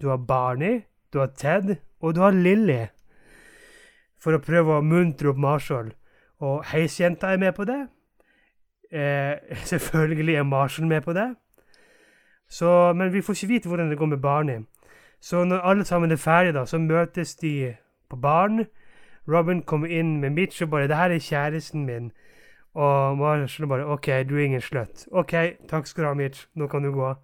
Du 0.00 0.10
har 0.12 0.18
Barney, 0.18 0.82
du 1.12 1.18
har 1.22 1.32
Ted, 1.36 1.78
og 2.00 2.14
du 2.14 2.20
har 2.20 2.36
Lilly. 2.36 2.86
For 4.18 4.34
å 4.34 4.42
prøve 4.42 4.76
å 4.76 4.84
muntre 4.84 5.30
opp 5.32 5.40
Marshall. 5.40 5.92
Og 6.38 6.64
heisjenta 6.64 7.26
er 7.26 7.36
med 7.36 7.52
på 7.52 7.64
det. 7.64 7.88
Eh, 8.92 9.56
selvfølgelig 9.72 10.34
er 10.34 10.42
Marshall 10.42 10.88
med 10.88 11.00
på 11.00 11.12
det. 11.12 11.34
Så, 12.48 12.92
men 12.92 13.12
vi 13.12 13.22
får 13.22 13.32
ikke 13.32 13.46
vite 13.46 13.68
hvordan 13.68 13.90
det 13.90 13.98
går 13.98 14.06
med 14.06 14.18
Barney. 14.18 14.58
Så 15.20 15.44
når 15.44 15.58
alle 15.58 15.84
sammen 15.84 16.10
er 16.10 16.16
ferdige, 16.16 16.52
da, 16.52 16.64
så 16.64 16.78
møtes 16.78 17.34
de 17.36 17.74
på 18.10 18.16
baren. 18.16 18.66
Robin 19.28 19.62
kommer 19.62 19.88
inn 19.88 20.20
med 20.20 20.30
Mitch 20.30 20.62
og 20.62 20.70
bare 20.70 20.88
'Det 20.88 20.96
her 20.96 21.10
er 21.10 21.18
kjæresten 21.18 21.86
min'. 21.88 22.10
Og 22.74 23.18
Marshall 23.18 23.68
bare 23.68 23.92
'OK, 23.92 24.06
du 24.06 24.36
er 24.36 24.44
ingen 24.44 24.60
slutt'. 24.60 25.06
'OK, 25.12 25.34
takk 25.68 25.86
skal 25.86 26.04
du 26.04 26.08
ha, 26.08 26.14
Mitch. 26.14 26.46
Nå 26.54 26.66
kan 26.66 26.82
du 26.82 26.92
gå'. 26.92 27.14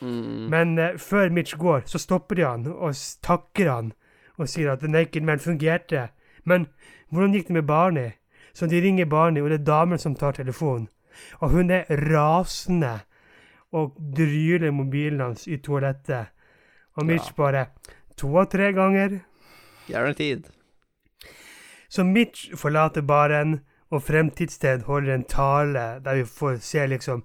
Mm. 0.00 0.50
Men 0.50 0.78
eh, 0.78 0.98
før 0.98 1.28
Mitch 1.28 1.56
går, 1.56 1.82
så 1.84 1.98
stopper 1.98 2.34
de 2.34 2.44
han 2.44 2.66
og 2.66 2.94
takker 3.22 3.72
han 3.72 3.92
og 4.38 4.48
sier 4.48 4.72
at 4.72 4.78
The 4.78 4.88
Naked 4.88 5.20
Man 5.20 5.38
fungerte. 5.38 6.08
Men 6.44 6.66
hvordan 7.10 7.32
gikk 7.32 7.48
det 7.48 7.54
med 7.54 7.62
Barney? 7.62 8.10
Så 8.56 8.66
de 8.70 8.80
ringer 8.80 9.04
Barney, 9.04 9.42
og 9.44 9.50
det 9.52 9.60
er 9.60 9.68
damen 9.68 10.00
som 10.00 10.14
tar 10.16 10.32
telefonen. 10.32 10.88
Og 11.44 11.50
hun 11.52 11.70
er 11.70 11.84
rasende 11.90 12.94
og 13.76 13.96
dryler 14.16 14.72
mobilen 14.72 15.20
hans 15.20 15.46
i 15.46 15.58
toalettet. 15.60 16.32
Og 16.96 17.04
Mitch 17.06 17.28
Ja. 17.30 17.36
bare 17.36 17.66
To 18.16 18.30
av 18.38 18.46
tre 18.48 18.72
ganger. 18.72 19.18
Guaranteed. 19.88 20.46
Så 21.88 22.04
Mitch 22.04 22.56
forlater 22.56 23.02
baren, 23.02 23.60
og 23.90 24.02
Fremtidssted 24.02 24.82
holder 24.82 25.14
en 25.14 25.24
tale 25.24 26.00
der 26.04 26.14
vi 26.14 26.24
får 26.24 26.56
se 26.60 26.86
liksom 26.86 27.24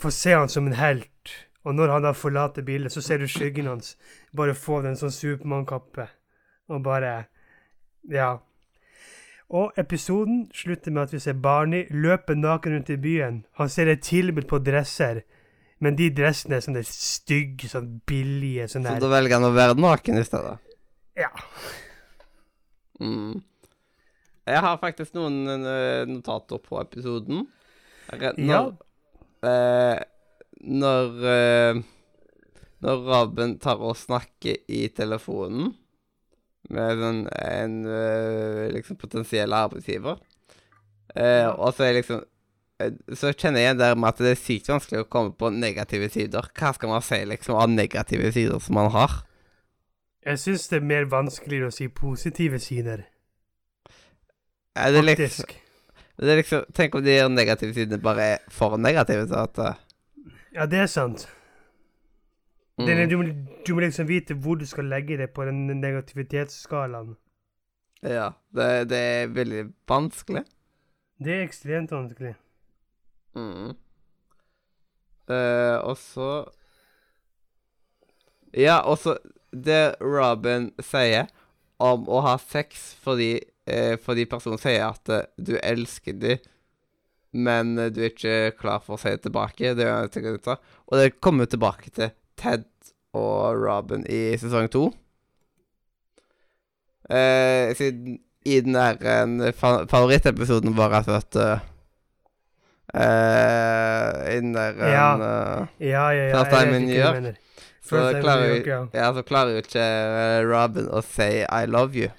Får 0.00 0.10
se 0.10 0.30
han 0.32 0.48
som 0.48 0.66
en 0.66 0.72
helt. 0.78 1.46
Og 1.64 1.74
når 1.74 1.88
han 1.92 2.02
da 2.02 2.12
forlater 2.12 2.62
bildet, 2.62 2.92
så 2.92 3.00
ser 3.02 3.18
du 3.18 3.26
skyggen 3.26 3.66
hans 3.66 3.96
bare 4.36 4.54
få 4.54 4.82
den 4.82 4.94
sånn 4.96 5.10
Supermann-kappe. 5.10 6.06
Og 6.68 6.82
bare 6.82 7.24
Ja. 8.10 8.38
Og 9.48 9.72
episoden 9.80 10.42
slutter 10.52 10.92
med 10.92 11.06
at 11.06 11.12
vi 11.14 11.22
ser 11.24 11.36
Barney 11.40 11.86
løpe 11.90 12.34
naken 12.36 12.74
rundt 12.76 12.90
i 12.92 12.98
byen. 13.00 13.42
Han 13.56 13.70
ser 13.72 13.88
et 13.88 14.02
tilbud 14.04 14.44
på 14.48 14.60
dresser, 14.60 15.22
men 15.80 15.96
de 15.96 16.10
dressene 16.12 16.58
er 16.58 16.64
sånne 16.66 16.82
stygge, 16.84 17.70
sånn 17.72 17.94
billige 18.08 18.66
sånn 18.68 18.84
Så 18.84 18.98
da 19.00 19.12
velger 19.12 19.38
han 19.38 19.48
å 19.48 19.54
være 19.56 19.78
naken 19.80 20.20
i 20.20 20.24
stedet. 20.26 20.58
Ja. 21.16 21.30
Mm. 23.00 23.40
Jeg 24.48 24.62
har 24.64 24.78
faktisk 24.82 25.16
noen 25.16 25.46
eh, 25.56 26.04
notater 26.08 26.60
på 26.60 26.80
episoden. 26.82 27.46
Når, 28.12 28.38
Ja. 28.44 28.62
Eh, 29.48 29.98
når 30.64 31.26
eh, 31.30 31.80
Når 32.80 33.02
Raben 33.04 33.58
tar 33.58 33.80
og 33.82 33.96
snakker 33.98 34.56
i 34.70 34.86
telefonen 34.94 35.72
med 36.74 37.02
en, 37.08 37.20
en 37.34 37.76
eh, 37.86 38.64
liksom 38.74 38.98
potensiell 39.00 39.52
arbeidsgiver, 39.56 40.18
eh, 41.16 41.48
og 41.48 41.72
så 41.76 41.86
er 41.88 41.96
liksom 41.98 42.24
eh, 42.80 42.92
så 43.16 43.32
kjenner 43.32 43.62
jeg 43.62 43.68
igjen 43.70 43.80
der 43.80 43.94
med 43.96 44.08
at 44.12 44.20
det 44.24 44.34
er 44.34 44.40
sykt 44.42 44.68
vanskelig 44.72 45.04
å 45.04 45.08
komme 45.10 45.32
på 45.38 45.50
negative 45.54 46.10
sider. 46.12 46.50
Hva 46.58 46.74
skal 46.76 46.92
man 46.92 47.04
si 47.06 47.22
liksom 47.30 47.56
av 47.58 47.70
negative 47.72 48.32
sider 48.36 48.60
som 48.62 48.78
man 48.80 48.90
har? 48.94 49.22
Jeg 50.28 50.38
syns 50.42 50.66
det 50.68 50.76
er 50.82 50.84
mer 50.90 51.06
vanskeligere 51.08 51.70
å 51.70 51.74
si 51.74 51.88
positive 51.88 52.58
sider, 52.60 53.06
Er 54.76 54.92
det 54.92 55.00
liksom, 55.04 55.24
faktisk. 55.24 55.54
det 56.20 56.30
er 56.30 56.36
liksom 56.36 56.64
Tenk 56.76 56.94
om 56.94 57.02
de 57.02 57.14
negative 57.32 57.74
sidene 57.74 57.98
bare 58.02 58.22
er 58.34 58.38
for 58.52 58.76
negative. 58.76 59.24
Så 59.30 59.40
at 59.48 59.58
eh, 59.58 59.80
Ja, 60.54 60.66
det 60.66 60.78
er 60.84 60.86
sant. 60.86 61.28
Mm. 62.78 62.86
Det 62.86 62.94
er- 62.94 63.06
du, 63.10 63.16
må- 63.18 63.62
du 63.66 63.74
må 63.74 63.80
liksom 63.84 64.06
vite 64.08 64.34
hvor 64.34 64.56
du 64.58 64.66
skal 64.66 64.84
legge 64.90 65.16
det 65.18 65.32
på 65.34 65.44
den 65.44 65.66
negativitetsskalaen. 65.80 67.16
Ja, 68.02 68.28
det, 68.54 68.88
det 68.90 68.98
er 68.98 69.32
veldig 69.34 69.64
vanskelig. 69.90 70.44
Det 71.18 71.32
er 71.34 71.42
ekstremt 71.42 71.90
vanskelig. 71.90 72.36
Mm. 73.34 73.74
Uh, 75.28 75.76
og 75.84 75.96
så 76.00 76.28
Ja, 78.56 78.78
og 78.80 78.96
så 79.02 79.16
det 79.52 79.96
Robin 80.00 80.70
sier 80.82 81.26
om 81.78 82.06
å 82.08 82.22
ha 82.24 82.36
sex 82.40 82.94
fordi, 83.02 83.34
uh, 83.70 83.96
fordi 84.00 84.24
personen 84.30 84.58
sier 84.62 84.86
at 84.88 85.12
uh, 85.12 85.26
du 85.36 85.56
elsker 85.60 86.16
dem, 86.16 86.38
men 87.32 87.74
du 87.76 88.00
er 88.00 88.08
ikke 88.12 88.54
klar 88.58 88.80
for 88.80 88.96
å 88.96 89.02
si 89.02 89.10
det 89.12 89.26
tilbake. 89.26 89.74
Det 89.76 89.84
er, 89.84 90.08
og 90.88 90.96
det 90.96 91.18
kommer 91.20 91.44
tilbake 91.50 91.90
til 91.92 92.08
Ted 92.38 92.64
og 93.16 93.58
Robin 93.58 94.04
i 94.08 94.36
sesong 94.38 94.70
to. 94.72 94.88
Eh, 97.10 97.74
siden 97.76 98.18
i 98.44 98.60
den 98.60 98.74
der 98.76 99.52
fa 99.56 99.84
favorittepisoden 99.90 100.76
vår 100.76 100.94
at 100.94 101.36
uh, 101.36 101.58
I 104.28 104.36
den 104.40 104.54
der 104.54 104.72
Ja. 104.78 105.08
eh, 105.14 105.66
Ja, 105.88 106.10
ja, 106.10 106.28
ja. 106.28 106.44
First 106.44 106.50
time 106.50 106.76
in 106.76 106.86
New 106.86 106.96
York. 106.96 107.36
så 107.82 108.20
klarer 108.20 108.56
York, 108.56 108.66
ja. 108.66 108.86
ja, 108.94 109.12
så 109.14 109.22
klarer 109.22 109.50
jo 109.50 109.56
ikke 109.56 109.80
eh, 109.80 110.44
Robin 110.44 110.88
å 110.88 111.02
si 111.02 111.44
'I 111.44 111.66
love 111.66 111.94
you'. 111.94 112.10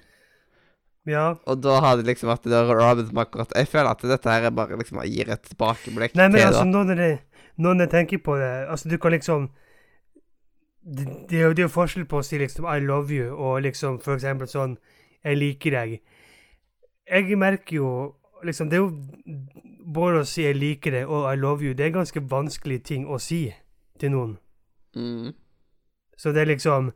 Ja. 1.06 1.34
Og 1.46 1.62
da 1.62 1.80
har 1.80 1.96
det 1.96 2.06
liksom 2.06 2.28
det 2.28 2.50
der 2.52 2.74
Robin 2.74 3.06
som 3.06 3.18
akkurat 3.18 3.52
Jeg 3.56 3.68
føler 3.68 3.90
at 3.90 4.02
dette 4.02 4.30
her 4.30 4.42
er 4.46 4.50
bare 4.50 4.76
liksom 4.76 5.00
gir 5.04 5.30
et 5.32 5.42
tilbakeblikk 5.42 6.14
Nei, 6.14 6.28
men 6.28 6.36
til 6.36 6.46
altså, 6.46 6.64
nå 6.64 6.82
når 6.84 7.00
jeg, 7.00 7.18
når 7.56 7.80
jeg 7.80 7.90
tenker 7.90 8.18
på 8.18 8.36
det 8.36 8.50
Altså, 8.68 8.88
du 8.88 8.98
kan 8.98 9.12
liksom 9.12 9.48
det, 10.82 11.06
det, 11.30 11.40
er 11.40 11.54
jo, 11.58 11.68
forskjell 11.68 12.06
på 12.08 12.20
å 12.20 12.24
si 12.24 12.38
liksom 12.40 12.64
'I 12.64 12.80
love 12.80 13.12
you' 13.12 13.34
og 13.36 13.62
liksom 13.62 14.00
for 14.00 14.14
eksempel 14.14 14.48
sånn 14.48 14.78
'Jeg 15.24 15.36
liker 15.36 15.70
deg'. 15.70 16.00
Jeg 17.10 17.38
merker 17.38 17.76
jo 17.76 18.14
liksom 18.44 18.70
Det 18.70 18.76
er 18.78 18.82
jo 18.82 18.94
både 19.84 20.20
å 20.20 20.24
si 20.24 20.42
'jeg 20.42 20.56
liker 20.56 20.90
deg' 20.90 21.08
og 21.08 21.32
'I 21.32 21.36
love 21.36 21.62
you'. 21.62 21.74
Det 21.74 21.86
er 21.86 21.90
ganske 21.90 22.20
vanskelige 22.20 22.84
ting 22.84 23.06
å 23.06 23.18
si 23.18 23.54
til 23.98 24.10
noen. 24.10 24.38
Mm. 24.96 25.34
Så 26.16 26.32
det 26.32 26.42
er 26.42 26.54
liksom 26.56 26.92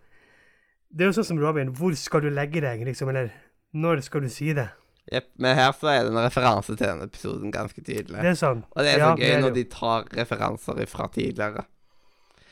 Det 0.90 1.03
er 1.03 1.07
jo 1.07 1.12
sånn 1.12 1.25
som 1.25 1.38
Robin. 1.38 1.75
Hvor 1.75 1.94
skal 1.94 2.20
du 2.23 2.31
legge 2.31 2.61
deg, 2.61 2.85
liksom? 2.87 3.09
Eller 3.09 3.33
når 3.75 4.01
skal 4.01 4.20
du 4.23 4.29
si 4.29 4.53
det? 4.53 4.68
Jepp. 5.12 5.25
Men 5.37 5.57
her 5.57 5.73
så 5.73 5.88
er 5.90 6.05
det 6.05 6.12
en 6.12 6.23
referanse 6.23 6.77
til 6.77 6.87
denne 6.87 7.09
episoden 7.09 7.53
ganske 7.53 7.83
tydelig. 7.83 8.23
Det 8.23 8.31
er 8.31 8.35
sant. 8.35 8.64
og 8.70 8.85
det 8.85 8.94
er 8.94 8.99
Ja, 8.99 9.11
så 9.11 9.18
gøy 9.18 9.27
det 9.27 9.35
er 9.35 9.40
når 9.40 9.55
de 9.55 9.64
tar 9.64 10.05
referanser 10.16 10.87
fra 10.87 11.09
tidligere. 11.12 11.64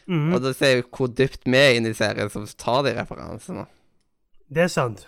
Mhm. 0.06 0.34
Og 0.34 0.42
da 0.42 0.52
ser 0.56 0.80
vi 0.80 0.84
hvor 0.88 1.10
dypt 1.10 1.46
vi 1.46 1.58
er 1.58 1.78
inne 1.78 1.92
i 1.92 1.96
serien 1.96 2.30
som 2.32 2.46
tar 2.58 2.82
de 2.86 2.94
referansene. 2.96 3.66
Det 4.52 4.66
er 4.66 4.72
sant. 4.72 5.06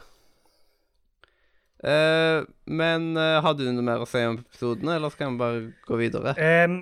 Uh, 1.84 2.46
men 2.64 3.10
uh, 3.18 3.42
har 3.44 3.56
du 3.58 3.66
noe 3.68 3.84
mer 3.84 4.00
å 4.00 4.08
si 4.08 4.22
om 4.24 4.38
episoden, 4.40 4.88
eller 4.88 5.12
skal 5.12 5.34
vi 5.34 5.40
bare 5.42 5.62
gå 5.84 5.98
videre? 6.00 6.32
Um, 6.40 6.78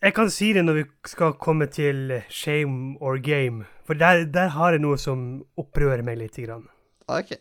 jeg 0.00 0.14
kan 0.14 0.30
si 0.30 0.52
det 0.54 0.62
når 0.64 0.78
vi 0.78 0.84
skal 1.10 1.34
komme 1.34 1.66
til 1.66 2.20
shame 2.30 2.94
or 3.00 3.18
game. 3.18 3.66
For 3.84 3.98
der, 3.98 4.24
der 4.30 4.54
har 4.54 4.76
jeg 4.76 4.84
noe 4.84 5.00
som 5.02 5.42
opprører 5.58 6.06
meg 6.06 6.20
litt. 6.22 6.38
Grann. 6.38 6.68
OK. 7.10 7.34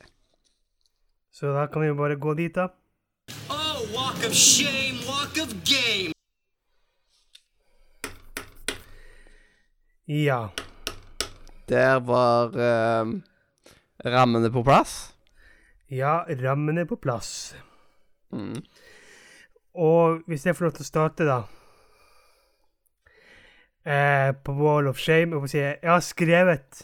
Så 1.31 1.53
da 1.53 1.69
kan 1.69 1.85
vi 1.85 1.91
jo 1.91 1.95
bare 1.95 2.17
gå 2.19 2.33
dit, 2.33 2.55
da. 2.55 2.71
Oh, 3.53 3.85
walk 3.93 4.25
of 4.25 4.33
shame, 4.33 4.97
walk 5.07 5.37
of 5.37 5.53
game. 5.63 6.11
Ja. 10.09 10.49
Der 11.69 11.99
var 11.99 12.45
eh, 12.57 13.05
rammene 14.05 14.49
på 14.49 14.63
plass. 14.65 15.13
Ja, 15.89 16.23
rammene 16.41 16.81
er 16.81 16.89
på 16.89 16.97
plass. 16.97 17.55
Mm. 18.33 18.63
Og 19.73 20.23
hvis 20.25 20.47
jeg 20.47 20.57
får 20.57 20.65
lov 20.65 20.73
til 20.73 20.85
å 20.85 20.89
starte, 20.89 21.27
da 21.29 21.37
eh, 23.85 24.33
På 24.45 24.53
Wall 24.53 24.87
of 24.87 24.99
Shame 25.01 25.33
Jeg, 25.33 25.49
si, 25.49 25.57
jeg 25.57 25.89
har 25.89 26.03
skrevet 26.05 26.83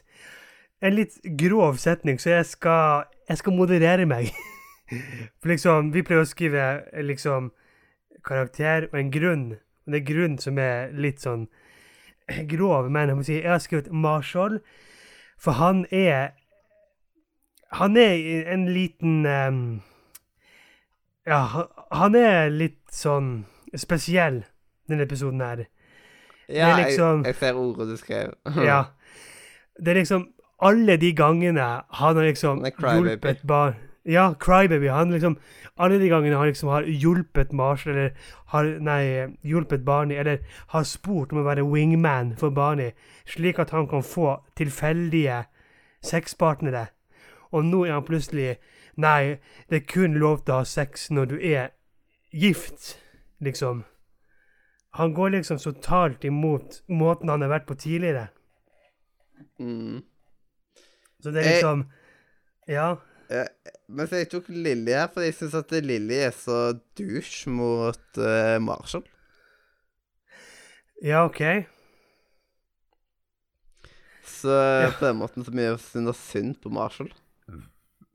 en 0.81 0.93
litt 0.93 1.17
grov 1.38 1.77
setning, 1.81 2.21
så 2.21 2.35
jeg 2.35 2.45
skal, 2.45 3.09
jeg 3.29 3.41
skal 3.41 3.57
moderere 3.57 4.05
meg. 4.05 4.29
For 5.41 5.49
liksom, 5.49 5.93
vi 5.97 6.05
pleier 6.05 6.21
å 6.21 6.29
skrive 6.29 6.65
eh, 6.93 7.01
liksom 7.01 7.49
karakter 8.25 8.91
og 8.91 8.99
en 9.01 9.13
grunn. 9.13 9.45
Og 9.85 9.93
det 9.93 10.03
er 10.03 10.09
grunn 10.13 10.38
som 10.38 10.61
er 10.61 10.93
litt 10.93 11.25
sånn 11.25 11.47
grov, 12.51 12.89
men 12.91 13.09
jeg 13.09 13.17
må 13.17 13.23
si, 13.23 13.33
jeg 13.41 13.51
har 13.51 13.59
skrevet 13.63 13.91
Marshall, 13.93 14.59
for 15.38 15.51
han 15.51 15.85
er 15.91 16.29
Han 17.75 17.97
er 17.97 18.13
en 18.53 18.67
liten 18.71 19.25
um, 19.25 19.81
ja, 21.27 21.39
han- 21.91 22.15
er 22.15 22.49
litt 22.49 22.77
sånn 22.93 23.45
spesiell, 23.75 24.43
denne 24.88 25.03
episoden 25.03 25.41
her. 25.41 25.65
Ja, 26.47 26.75
liksom- 26.77 27.25
jeg, 27.25 27.33
jeg 27.33 27.35
ser 27.35 27.53
ordet 27.59 27.88
du 27.89 27.97
skrev. 27.97 28.33
Ja. 28.69 28.83
Det 29.79 29.88
er 29.91 29.99
liksom 29.99 30.29
alle 30.61 30.95
de 30.97 31.11
gangene 31.13 31.65
han 31.89 32.15
har 32.15 32.23
liksom 32.23 32.61
hjulpet 32.63 33.41
barn 33.47 33.75
Ja, 34.06 34.34
crybaby. 34.39 34.88
Han 34.88 35.12
liksom 35.12 35.38
Alle 35.78 35.98
de 36.00 36.08
gangene 36.10 36.38
han 36.38 36.48
liksom 36.48 36.70
har 36.70 36.84
hjulpet 36.84 37.52
Marshall, 37.54 37.96
eller 37.96 38.12
har 38.54 38.63
Nei, 38.80 39.28
hjulpet 39.44 39.84
Barney, 39.86 40.15
eller 40.18 40.38
har 40.68 40.84
spurt 40.84 41.34
om 41.34 41.41
å 41.41 41.44
være 41.44 41.65
wingman 41.68 42.36
for 42.38 42.50
Barney, 42.50 42.91
slik 43.26 43.60
at 43.60 43.70
han 43.76 43.88
kan 43.88 44.04
få 44.04 44.38
tilfeldige 44.56 45.41
sexpartnere. 46.06 46.86
Og 47.52 47.65
nå 47.65 47.84
er 47.86 47.91
han 47.98 48.06
plutselig 48.08 48.58
Nei, 48.98 49.39
det 49.70 49.82
er 49.82 49.88
kun 49.91 50.13
lov 50.15 50.46
til 50.46 50.54
å 50.54 50.58
ha 50.62 50.63
sex 50.63 51.10
når 51.12 51.26
du 51.34 51.36
er 51.41 51.74
gift, 52.32 52.94
liksom. 53.44 53.84
Han 54.96 55.12
går 55.13 55.30
liksom 55.34 55.58
så 55.60 55.74
totalt 55.76 56.24
imot 56.24 56.82
måten 56.88 57.30
han 57.30 57.41
har 57.41 57.50
vært 57.52 57.65
på 57.68 57.76
tidligere. 57.76 58.30
Mm. 59.60 60.04
Så 61.20 61.32
det 61.32 61.41
er 61.41 61.50
Jeg- 61.50 61.54
liksom 61.60 61.86
Ja. 62.68 62.96
Eh, 63.29 63.47
Men 63.88 64.07
jeg 64.11 64.29
tok 64.29 64.47
Lilly 64.49 64.91
her, 64.91 65.07
for 65.13 65.21
jeg 65.21 65.35
syns 65.38 65.53
at 65.57 65.71
Lilly 65.71 66.17
er 66.25 66.31
så 66.33 66.73
douche 66.97 67.49
mot 67.49 68.17
uh, 68.17 68.57
Marshall. 68.61 69.03
Ja, 71.03 71.25
OK. 71.25 71.41
Så 74.25 74.55
på 74.99 75.05
den 75.05 75.19
måten 75.21 75.45
så 75.45 75.53
mye 75.53 75.77
synd 75.77 76.09
og 76.09 76.17
synd 76.17 76.55
på 76.63 76.69
Marshall. 76.73 77.11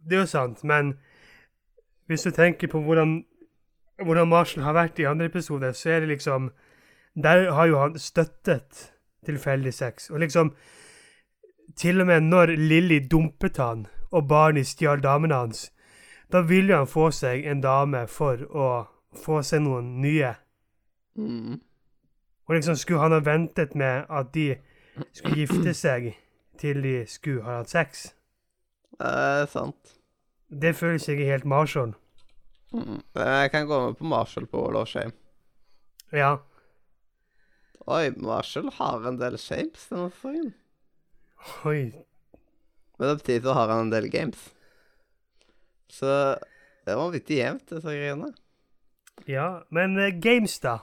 Det 0.01 0.17
er 0.17 0.25
jo 0.25 0.31
sant, 0.31 0.65
men 0.65 0.97
hvis 2.11 2.27
du 2.27 2.31
tenker 2.35 2.71
på 2.71 2.81
hvordan, 2.83 3.21
hvordan 4.03 4.29
Marshall 4.29 4.65
har 4.67 4.75
vært 4.75 4.99
i 4.99 5.07
andre 5.07 5.31
episoder, 5.31 5.73
så 5.73 5.91
er 5.91 6.01
det 6.01 6.09
liksom 6.17 6.51
Der 7.15 7.51
har 7.53 7.67
jo 7.67 7.79
han 7.79 7.99
støttet 7.99 8.93
tilfeldig 9.27 9.75
sex. 9.75 10.11
Og 10.11 10.21
liksom 10.21 10.55
Til 11.77 12.01
og 12.01 12.07
med 12.07 12.21
når 12.21 12.47
Lilly 12.47 12.99
dumpet 13.11 13.57
han, 13.57 13.87
og 14.11 14.29
Barney 14.29 14.65
stjal 14.67 15.03
damene 15.03 15.35
hans, 15.35 15.71
da 16.33 16.43
ville 16.47 16.77
han 16.77 16.87
få 16.87 17.11
seg 17.15 17.47
en 17.47 17.63
dame 17.63 18.05
for 18.11 18.43
å 18.51 18.69
få 19.25 19.41
seg 19.47 19.65
noen 19.65 19.97
nye. 20.03 20.35
Mm. 21.19 21.61
Og 22.47 22.55
liksom 22.55 22.77
skulle 22.79 23.01
han 23.03 23.15
ha 23.15 23.23
ventet 23.23 23.75
med 23.75 24.07
at 24.11 24.35
de 24.35 24.55
skulle 25.13 25.43
gifte 25.45 25.75
seg 25.75 26.13
til 26.61 26.83
de 26.83 26.95
skulle 27.07 27.45
ha 27.47 27.61
hatt 27.61 27.73
sex? 27.73 28.11
Det 28.99 29.09
er 29.09 29.47
sant. 29.51 29.97
Det 30.51 30.75
føles 30.77 31.09
ikke 31.09 31.29
helt 31.31 31.45
Marshall. 31.45 31.95
Mm. 32.73 33.01
Jeg 33.15 33.51
kan 33.51 33.67
gå 33.67 33.81
med 33.87 33.95
på 33.99 34.05
Marshall 34.05 34.47
på 34.47 34.63
Wall 34.65 34.77
of 34.77 34.89
Shame. 34.89 35.13
Ja. 36.13 36.37
Oi, 37.87 38.11
Marshall 38.17 38.71
har 38.77 39.07
en 39.09 39.19
del 39.19 39.39
shapes 39.39 39.89
denne 39.91 40.11
sesongen. 40.11 40.53
Oi. 41.67 41.91
Men 43.01 43.15
samtidig 43.17 43.43
så 43.47 43.55
har 43.57 43.71
han 43.73 43.87
en 43.87 43.93
del 43.95 44.11
games. 44.13 44.39
Så 45.91 46.07
det 46.85 46.93
var 46.95 47.01
vanvittig 47.07 47.39
jevnt, 47.41 47.65
disse 47.73 47.95
greiene. 47.97 48.31
Ja, 49.29 49.47
men 49.73 49.97
uh, 49.99 50.11
games, 50.21 50.59
da? 50.63 50.79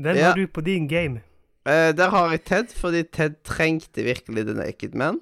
Hvem 0.00 0.16
Ja. 0.16 0.30
har 0.30 0.36
du 0.38 0.46
på 0.48 0.60
din 0.64 0.86
game? 0.88 1.22
Uh, 1.66 1.92
der 1.96 2.10
har 2.10 2.30
jeg 2.30 2.44
Ted, 2.44 2.72
fordi 2.76 3.02
Ted 3.12 3.40
trengte 3.44 4.04
virkelig 4.04 4.44
The 4.46 4.54
Naked 4.54 4.94
Man. 4.94 5.20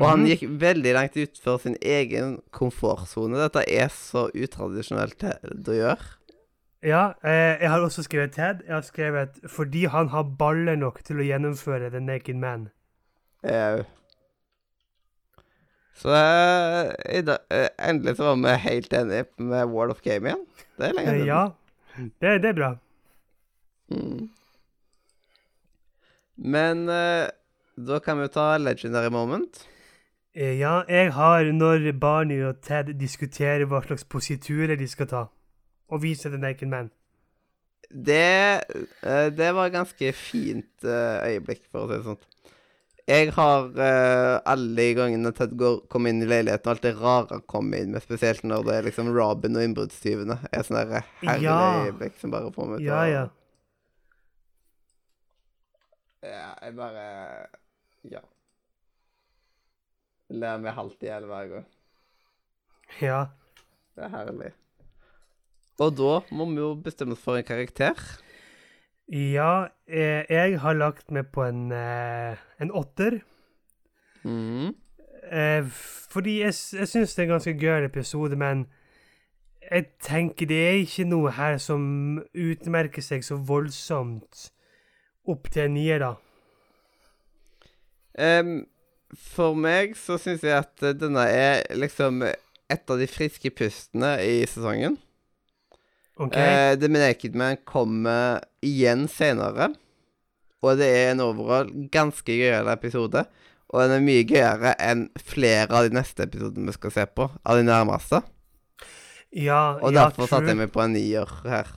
Og 0.00 0.08
han 0.10 0.18
Mhm. 0.24 0.26
gikk 0.26 0.42
veldig 0.60 0.92
langt 0.94 1.16
utfor 1.16 1.60
sin 1.62 1.76
egen 1.82 2.40
komfortsone. 2.50 3.36
Dette 3.38 3.62
er 3.70 3.88
så 3.88 4.28
utradisjonelt 4.34 5.18
Ted 5.18 5.68
å 5.70 5.76
gjøre. 5.76 6.06
Ja, 6.82 7.12
eh, 7.24 7.58
jeg 7.62 7.70
har 7.70 7.80
også 7.80 8.02
skrevet 8.02 8.32
Ted. 8.34 8.62
Jeg 8.66 8.74
har 8.74 8.82
skrevet 8.82 9.40
fordi 9.48 9.84
han 9.88 10.08
har 10.08 10.22
baller 10.24 10.76
nok 10.76 11.02
til 11.04 11.16
å 11.16 11.24
gjennomføre 11.24 11.90
The 11.90 12.00
Naked 12.00 12.34
Man. 12.36 12.70
Jau. 13.44 13.84
Så 15.94 16.10
i 17.14 17.20
dag, 17.22 17.38
eh, 17.54 17.68
endelig 17.88 18.16
så 18.18 18.24
var 18.32 18.40
vi 18.42 18.54
helt 18.64 18.92
enige 18.98 19.24
med 19.38 19.68
Wall 19.70 19.90
of 19.94 20.00
Game 20.02 20.26
igjen. 20.28 20.42
Det 20.78 20.88
er 20.88 20.96
lenge 20.96 21.12
Eh, 21.12 21.20
siden. 21.20 21.26
ja, 21.26 21.42
det, 22.20 22.32
det 22.42 22.48
er 22.50 22.58
bra. 22.58 22.70
Mm. 23.94 24.28
Men 26.36 26.88
eh, 26.90 27.28
da 27.78 27.98
kan 28.02 28.18
vi 28.18 28.26
jo 28.26 28.32
ta 28.34 28.56
legendary 28.58 29.10
moment. 29.14 29.62
Ja, 30.34 30.80
jeg 30.90 31.12
har 31.14 31.46
når 31.54 31.92
Barney 32.02 32.40
og 32.42 32.58
Ted 32.66 32.90
diskuterer 32.98 33.62
hva 33.70 33.78
slags 33.86 34.02
positurer 34.04 34.74
de 34.80 34.88
skal 34.90 35.06
ta, 35.06 35.20
og 35.88 36.02
viser 36.02 36.30
The 36.34 36.40
Naked 36.42 36.66
Man. 36.72 36.90
Det, 37.94 38.64
det 39.38 39.50
var 39.54 39.68
et 39.68 39.76
ganske 39.76 40.10
fint 40.18 40.82
øyeblikk, 40.88 41.68
for 41.70 41.84
å 41.84 41.86
si 41.86 41.94
det 42.00 42.06
sånn. 42.08 42.18
Jeg 43.06 43.32
har 43.36 43.66
uh, 43.76 44.40
alle 44.48 44.74
de 44.78 44.94
gangene 44.96 45.30
Ted 45.36 45.50
går, 45.60 45.82
kommer 45.92 46.08
inn 46.14 46.22
i 46.24 46.28
leiligheten, 46.30 46.70
alt 46.72 46.80
det 46.86 46.94
rare 46.96 47.40
kommer 47.52 47.82
inn 47.84 47.90
med, 47.92 48.00
spesielt 48.00 48.40
når 48.48 48.64
det 48.64 48.76
er 48.78 48.86
liksom 48.86 49.10
Robin 49.12 49.58
og 49.60 49.64
innbruddstyvene. 49.66 50.38
er 50.50 50.62
sånne 50.64 50.84
herlig 50.86 51.02
herlige 51.28 51.44
Ja. 51.44 51.84
øyeblikk 51.84 52.16
som 52.22 52.32
bare 52.32 52.52
får 52.54 52.70
meg 52.70 52.78
til 52.80 52.86
Ja, 52.88 53.02
å 53.02 53.10
ja. 53.12 53.24
Ja, 56.24 56.54
jeg 56.64 56.76
bare 56.78 57.04
Ja. 58.10 58.20
Ler 60.32 60.58
meg 60.64 60.74
halvt 60.74 61.02
i 61.04 61.10
hjel 61.10 61.26
hver 61.28 61.48
gang. 61.52 61.66
Ja. 63.04 63.20
Det 63.94 64.04
er 64.06 64.12
herlig. 64.16 64.52
Og 65.84 65.92
da 65.98 66.14
må 66.32 66.46
vi 66.48 66.56
jo 66.62 66.74
bestemme 66.80 67.12
oss 67.12 67.22
for 67.22 67.36
en 67.36 67.44
karakter. 67.46 67.98
Ja, 69.12 69.66
eh, 69.86 70.24
jeg 70.30 70.60
har 70.60 70.72
lagt 70.72 71.10
meg 71.10 71.26
på 71.32 71.44
en, 71.44 71.72
eh, 71.72 72.36
en 72.60 72.70
åtter. 72.70 73.20
Eh, 75.32 75.64
fordi 76.10 76.38
jeg, 76.40 76.54
jeg 76.72 76.88
syns 76.88 77.14
det 77.14 77.22
er 77.22 77.26
en 77.26 77.34
ganske 77.34 77.58
gøy 77.58 77.84
episode, 77.84 78.36
men 78.36 78.66
jeg 79.70 79.86
tenker 80.00 80.46
det 80.46 80.60
er 80.68 80.80
ikke 80.84 81.04
noe 81.08 81.32
her 81.36 81.58
som 81.58 82.22
utmerker 82.34 83.04
seg 83.04 83.24
så 83.24 83.36
voldsomt 83.36 84.50
opp 85.28 85.48
til 85.52 85.66
en 85.66 85.74
nier, 85.76 86.00
da. 86.00 86.14
Um, 88.14 88.66
for 89.16 89.56
meg 89.58 89.96
så 89.98 90.18
syns 90.20 90.44
jeg 90.44 90.54
at 90.54 90.84
denne 91.00 91.24
er 91.28 91.64
liksom 91.74 92.22
et 92.24 92.90
av 92.90 93.00
de 93.00 93.08
friske 93.10 93.50
pustene 93.50 94.16
i 94.22 94.44
sesongen. 94.48 94.98
OK? 96.16 96.36
Eh, 96.36 96.74
The 96.78 96.88
Naked 96.88 97.34
Man 97.34 97.58
kommer 97.66 98.44
igjen 98.64 99.08
senere. 99.10 99.72
Og 100.64 100.78
det 100.80 100.88
er 100.88 101.10
en 101.12 101.22
overall 101.24 101.70
ganske 101.92 102.36
gøyal 102.38 102.70
episode. 102.72 103.24
Og 103.74 103.82
den 103.82 103.96
er 103.96 104.04
mye 104.04 104.24
gøyere 104.28 104.74
enn 104.82 105.08
flere 105.18 105.68
av 105.74 105.88
de 105.88 105.96
neste 105.96 106.28
episodene 106.28 106.70
vi 106.70 106.76
skal 106.76 106.94
se 106.94 107.06
på. 107.10 107.28
Av 107.42 107.58
de 107.58 107.66
nærmeste. 107.66 108.22
ja, 109.32 109.78
Og 109.82 109.92
ja, 109.92 110.04
derfor 110.04 110.30
satte 110.30 110.52
jeg 110.52 110.60
meg 110.60 110.70
på 110.72 110.84
en 110.84 110.94
nier 110.94 111.30
her. 111.44 111.72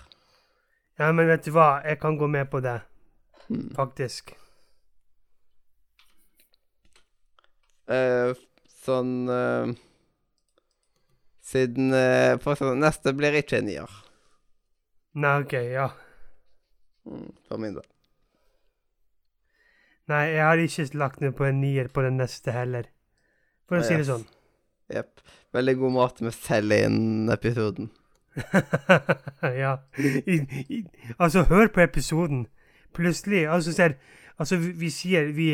Ja, 0.98 1.12
men 1.12 1.28
vet 1.30 1.46
du 1.46 1.52
hva? 1.54 1.82
Jeg 1.86 2.00
kan 2.02 2.18
gå 2.18 2.28
med 2.30 2.50
på 2.50 2.62
det, 2.62 2.80
hmm. 3.50 3.72
faktisk. 3.78 4.34
Eh, 7.88 8.34
sånn 8.84 9.30
eh, 9.32 9.70
Siden 11.48 11.94
eh, 11.96 12.34
For 12.44 12.52
eksempel, 12.52 12.76
neste 12.82 13.14
blir 13.16 13.38
ikke 13.40 13.62
en 13.62 13.70
nier. 13.70 13.94
Nei, 15.18 15.34
OK, 15.42 15.54
ja. 15.74 15.88
Mm, 17.08 17.30
for 17.48 17.62
min 17.62 17.74
del. 17.78 17.86
Nei, 20.08 20.24
jeg 20.36 20.44
har 20.46 20.62
ikke 20.62 20.86
lagt 21.02 21.24
ned 21.24 21.34
på 21.36 21.48
en 21.48 21.62
nier 21.62 21.90
på 21.92 22.04
den 22.06 22.20
neste 22.22 22.54
heller. 22.56 22.86
For 23.68 23.82
å 23.82 23.88
si 23.88 23.98
det 23.98 24.06
sånn. 24.08 24.28
Jepp. 24.94 25.24
Veldig 25.56 25.76
god 25.82 25.96
måte 25.96 26.28
med 26.28 26.36
selge 26.36 26.78
inn 26.86 27.32
episoden. 27.34 27.90
ja. 29.64 29.74
I, 29.98 30.38
i, 30.70 30.84
altså, 31.18 31.44
hør 31.50 31.74
på 31.74 31.82
episoden. 31.84 32.46
Plutselig 32.96 33.48
Altså, 33.50 33.74
ser 33.74 33.98
Altså, 34.38 34.60
vi, 34.62 34.72
vi 34.78 34.90
sier 34.94 35.32
vi, 35.34 35.50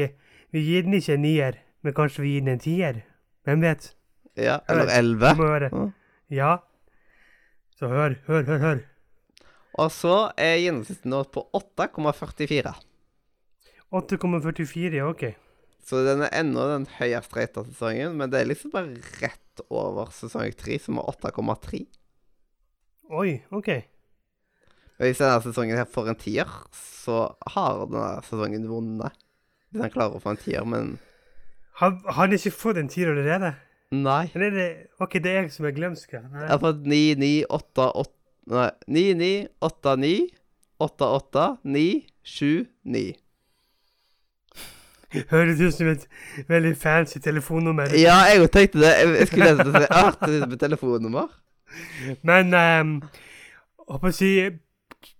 vi 0.52 0.68
gir 0.68 0.84
den 0.84 1.00
ikke 1.00 1.16
en 1.16 1.24
nier, 1.24 1.60
men 1.82 1.96
kanskje 1.96 2.26
vi 2.26 2.36
gir 2.36 2.44
den 2.44 2.58
en 2.58 2.64
tier. 2.64 3.04
Hvem 3.48 3.64
vet? 3.64 3.94
Ja, 4.36 4.60
eller 4.70 4.92
elleve. 4.92 5.94
Ja. 6.30 6.58
Så 7.80 7.88
hør, 7.88 8.20
hør, 8.28 8.44
hør, 8.44 8.60
hør. 8.60 8.90
Og 9.82 9.90
så 9.94 10.16
er 10.38 10.60
gjennomsnittet 10.62 11.32
på 11.34 11.46
8,44. 11.58 12.74
8,44, 13.94 14.98
ja, 15.00 15.08
OK. 15.10 15.24
Så 15.84 16.04
den 16.06 16.24
er 16.24 16.32
ennå 16.40 16.64
den 16.70 16.86
høyest 17.00 17.34
rata 17.36 17.64
sesongen, 17.68 18.16
men 18.18 18.32
det 18.32 18.40
er 18.42 18.48
liksom 18.52 18.72
bare 18.74 18.94
rett 19.22 19.64
over 19.68 20.14
sesong 20.16 20.54
3, 20.58 20.78
som 20.86 21.02
er 21.02 21.10
8,3. 21.12 21.84
Oi, 23.14 23.34
OK. 23.52 23.70
Og 24.94 25.04
Hvis 25.10 25.20
denne 25.20 25.42
sesongen 25.44 25.78
her 25.78 25.90
får 25.90 26.14
en 26.14 26.22
tier, 26.22 26.54
så 26.74 27.26
har 27.56 27.84
denne 27.90 28.22
sesongen 28.30 28.70
vunnet. 28.70 29.18
Hvis 29.74 29.84
han 29.84 29.94
klarer 29.94 30.18
å 30.18 30.24
få 30.24 30.34
en 30.36 30.42
tier, 30.42 30.66
men 30.70 30.96
Har, 31.82 31.96
han 32.16 32.34
ikke 32.38 32.54
fått 32.54 32.78
en 32.78 32.90
tier 32.94 33.10
allerede? 33.12 33.56
nei. 33.94 34.32
Eller 34.34 34.48
er 34.48 34.56
det 34.58 34.68
OK, 35.02 35.20
det 35.22 35.30
er 35.32 35.42
jeg 35.44 35.52
som 35.54 35.66
er 35.70 35.74
glemsk. 35.76 36.14
Jeg 36.16 36.48
har 36.50 36.62
fått 36.62 36.86
9, 36.90 37.16
9, 37.22 37.32
8, 37.50 37.90
8 38.02 38.23
Nei, 38.52 38.70
9, 38.88 39.14
9, 39.14 39.48
8, 39.62 39.96
9, 39.96 40.28
8, 40.84 41.06
8, 41.06 41.58
9, 41.64 42.06
7, 42.24 42.66
9. 42.84 43.14
Høres 45.30 45.62
ut 45.62 45.76
som 45.76 45.92
et 45.92 46.08
veldig 46.50 46.74
fancy 46.78 47.22
telefonnummer. 47.22 47.94
Ja, 47.98 48.24
jeg 48.32 48.50
tenkte 48.52 48.82
det. 48.82 48.92
Jeg 49.20 49.30
skulle 49.30 49.50
lese 49.52 49.64
det 49.64 49.72
som 49.72 49.80
det 49.82 49.90
artig 49.94 50.40
med 50.42 50.58
telefonnummer. 50.60 51.30
Men 52.26 52.54
um, 52.54 52.92
håper 53.90 54.12
å 54.12 54.14
si 54.14 54.34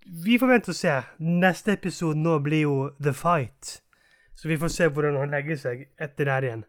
Vi 0.04 0.36
får 0.38 0.50
vente 0.50 0.74
og 0.74 0.78
se. 0.78 0.98
Neste 1.18 1.78
episode 1.78 2.20
nå 2.20 2.38
blir 2.44 2.66
jo 2.66 2.76
The 3.02 3.14
Fight. 3.16 3.78
Så 4.34 4.50
vi 4.50 4.58
får 4.60 4.74
se 4.74 4.90
hvordan 4.90 5.16
han 5.22 5.32
legger 5.32 5.60
seg 5.62 5.86
etter 5.96 6.28
der 6.28 6.48
igjen. 6.48 6.64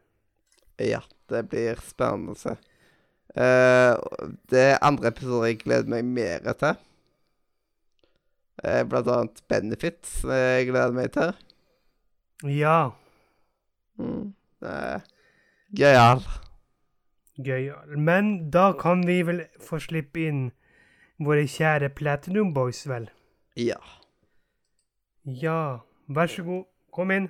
Ja, 0.80 1.02
det 1.32 1.48
blir 1.50 1.82
spennende 1.84 2.36
å 2.36 2.39
se. 2.39 2.56
Eh, 3.36 3.93
det 4.52 4.62
er 4.71 4.84
andre 4.86 5.12
episoder 5.12 5.50
jeg 5.50 5.60
gleder 5.63 5.91
meg 5.91 6.06
mer 6.08 6.54
til. 6.54 6.78
Blant 8.63 9.10
annet 9.12 9.41
Benefits 9.52 10.21
Som 10.21 10.32
jeg 10.32 10.69
gleder 10.69 10.95
meg 10.95 11.12
til. 11.13 11.34
Ja. 12.48 12.95
Mm. 14.00 14.34
Er 14.62 15.04
gøyal. 15.76 16.24
Gøy. 17.43 17.71
Men 17.98 18.50
da 18.52 18.71
kan 18.80 19.08
vi 19.08 19.21
vel 19.28 19.43
få 19.60 19.80
slippe 19.84 20.28
inn 20.28 20.45
våre 21.19 21.45
kjære 21.48 21.89
Platinum 21.95 22.54
Boys, 22.54 22.86
vel? 22.88 23.10
Ja. 23.60 23.80
Ja. 25.26 25.80
Vær 26.08 26.32
så 26.32 26.43
god. 26.43 26.63
Kom 26.93 27.12
inn. 27.12 27.30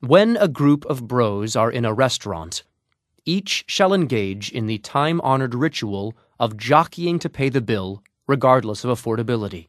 When 0.00 0.36
a 0.36 0.46
group 0.46 0.84
of 0.86 1.08
bros 1.08 1.56
are 1.56 1.72
in 1.72 1.84
a 1.84 1.92
restaurant, 1.92 2.62
each 3.24 3.64
shall 3.66 3.92
engage 3.92 4.48
in 4.52 4.66
the 4.66 4.78
time 4.78 5.20
honored 5.22 5.56
ritual 5.56 6.16
of 6.38 6.56
jockeying 6.56 7.18
to 7.18 7.28
pay 7.28 7.48
the 7.48 7.60
bill, 7.60 8.04
regardless 8.28 8.84
of 8.84 8.96
affordability. 8.96 9.66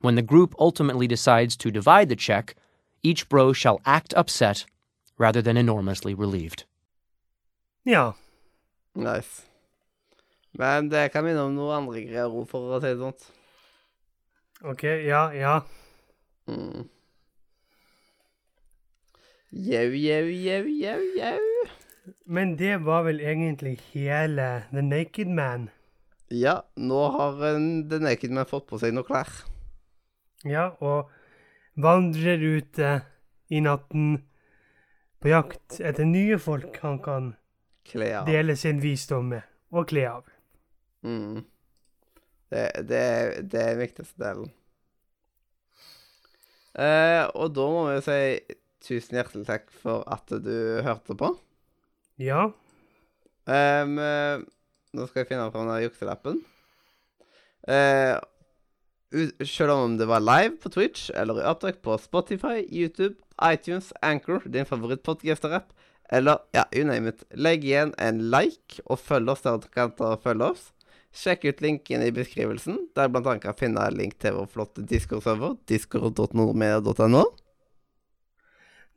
When 0.00 0.16
the 0.16 0.22
group 0.22 0.56
ultimately 0.58 1.06
decides 1.06 1.56
to 1.58 1.70
divide 1.70 2.08
the 2.08 2.16
check, 2.16 2.56
each 3.04 3.28
bro 3.28 3.52
shall 3.52 3.80
act 3.86 4.12
upset 4.14 4.66
rather 5.18 5.40
than 5.40 5.56
enormously 5.56 6.14
relieved. 6.14 6.64
Ja. 7.84 8.14
Nice. 8.96 9.42
Men 10.58 10.88
det 10.88 11.12
kan 11.12 11.22
minne 11.22 11.38
om 11.38 11.54
noen 11.54 11.76
andre 11.84 12.02
greier 12.02 12.26
ord, 12.26 12.48
for 12.50 12.74
å 12.74 12.80
si 12.82 12.90
det 12.90 12.98
sånn. 12.98 13.14
OK. 14.66 14.82
Ja, 15.06 15.28
ja. 15.30 15.60
Mm. 16.50 16.88
Jau, 19.48 19.94
jau, 19.96 20.26
jau, 20.28 20.64
jau, 20.68 21.00
jau. 21.16 21.68
Men 22.28 22.50
det 22.58 22.82
var 22.84 23.06
vel 23.06 23.22
egentlig 23.24 23.78
hele 23.94 24.66
The 24.68 24.82
Naked 24.84 25.30
Man. 25.32 25.70
Ja, 26.28 26.58
nå 26.76 26.98
har 27.14 27.40
en 27.54 27.88
The 27.88 27.96
Naked 28.04 28.34
Man 28.36 28.44
fått 28.44 28.66
på 28.68 28.76
seg 28.76 28.92
noen 28.92 29.08
klær. 29.08 29.30
Ja, 30.44 30.66
og 30.84 31.08
vandrer 31.80 32.44
ute 32.44 32.92
i 33.48 33.64
natten 33.64 34.18
på 35.16 35.32
jakt 35.32 35.80
etter 35.80 36.04
nye 36.04 36.36
folk 36.36 36.76
han 36.84 37.00
kan 37.00 37.32
dele 38.28 38.52
sin 38.52 38.84
visdom 38.84 39.32
med 39.32 39.48
og 39.72 39.88
kle 39.88 40.04
av. 40.12 40.28
Mm. 41.08 41.40
Det, 42.52 42.68
det, 42.84 43.02
det 43.48 43.64
er 43.64 43.72
den 43.72 43.84
viktigste 43.86 44.20
delen. 44.20 44.52
Eh, 46.76 47.24
og 47.32 47.54
da 47.56 47.72
må 47.72 47.84
vi 47.88 47.96
jo 47.96 48.08
si 48.12 48.22
tusen 48.84 49.18
hjertelig 49.18 49.48
takk 49.48 49.68
for 49.82 50.04
at 50.10 50.30
du 50.44 50.80
hørte 50.86 51.16
på. 51.18 51.32
Ja. 52.22 52.48
Eh, 53.48 54.44
nå 54.96 55.06
skal 55.08 55.22
jeg 55.22 55.30
finne 55.32 55.50
fram 55.52 55.68
den 55.70 55.84
jukselappen. 55.84 56.42
Uh, 57.68 58.16
selv 59.44 59.74
om 59.74 59.96
det 60.00 60.06
var 60.08 60.24
live 60.24 60.56
på 60.62 60.70
Twitch 60.72 61.10
eller 61.16 61.40
i 61.40 61.46
opptak 61.48 61.82
på 61.84 61.96
Spotify, 62.00 62.62
YouTube, 62.64 63.16
iTunes, 63.44 63.92
Anchor, 64.02 64.42
din 64.48 64.68
favorittpodcaster-app, 64.68 65.72
eller 66.12 66.38
ja, 66.56 66.64
you 66.72 66.84
name 66.88 67.12
it. 67.12 67.24
Legg 67.36 67.64
igjen 67.64 67.92
en 68.00 68.22
like 68.32 68.82
og 68.86 69.00
følg 69.00 69.32
oss 69.32 69.44
der 69.44 69.60
du 69.60 69.68
kan 69.72 69.92
ta 69.96 70.14
og 70.14 70.24
følge 70.24 70.52
oss. 70.52 70.70
Sjekk 71.12 71.46
ut 71.48 71.60
linken 71.64 72.04
i 72.04 72.12
beskrivelsen, 72.12 72.82
der 72.96 73.08
bl.a. 73.08 73.36
kan 73.40 73.56
finne 73.56 73.84
en 73.84 73.96
link 73.96 74.18
til 74.20 74.36
vår 74.36 74.48
flotte 74.52 74.84
Discord-server, 74.88 75.56
discord.nordmedia.no. 75.68 77.24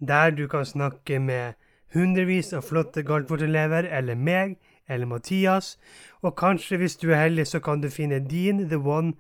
Der 0.08 0.32
du 0.32 0.48
kan 0.48 0.66
snakke 0.66 1.20
med 1.22 1.54
hundrevis 1.94 2.54
av 2.54 2.64
flotte 2.66 3.04
Galtvort-elever, 3.04 3.86
eller 3.92 4.16
meg, 4.16 4.56
eller 4.90 5.06
Mathias. 5.06 5.78
Og 6.24 6.36
kanskje, 6.40 6.78
hvis 6.82 6.96
du 6.98 7.12
er 7.12 7.22
heldig, 7.28 7.46
så 7.48 7.60
kan 7.64 7.82
du 7.82 7.90
finne 7.90 8.20
din, 8.20 8.68
the 8.70 8.78
one, 8.80 9.14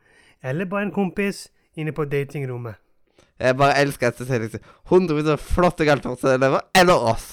eller 0.44 0.65
bare 0.65 0.88
en 0.88 0.91
kompis, 0.96 1.50
inne 1.78 1.91
på 1.94 2.06
datingrommet. 2.10 2.76
Jeg 3.41 3.58
bare 3.58 3.78
elsker 3.82 4.08
at 4.12 4.17
du 4.20 4.26
sier 4.26 4.41
liksom 4.44 4.65
hundrevis 4.91 5.30
av 5.34 5.39
flotte 5.41 5.86
Galtvort-elever, 5.88 6.62
eller 6.78 7.08
oss. 7.13 7.30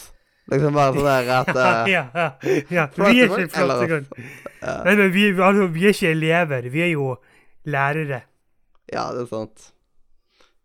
Liksom 0.49 0.73
bare 0.73 0.95
sånn 0.97 1.05
der 1.09 1.33
at 1.37 1.51
uh, 1.53 1.89
ja, 1.95 2.05
ja, 2.15 2.29
ja. 2.73 2.87
Vi 2.97 3.21
er 3.21 3.27
ikke 3.29 3.49
flotte 3.53 3.61
eller- 3.65 3.91
Galt- 3.91 4.15
Nei, 4.85 4.95
men 4.97 5.11
vi, 5.15 5.27
altså, 5.37 5.67
vi 5.73 5.85
er 5.87 5.93
ikke 5.95 6.11
elever, 6.15 6.69
vi 6.73 6.81
er 6.87 6.89
jo 6.95 7.11
lærere. 7.69 8.23
Ja, 8.93 9.05
det 9.15 9.27
er 9.27 9.29
sant. 9.31 9.67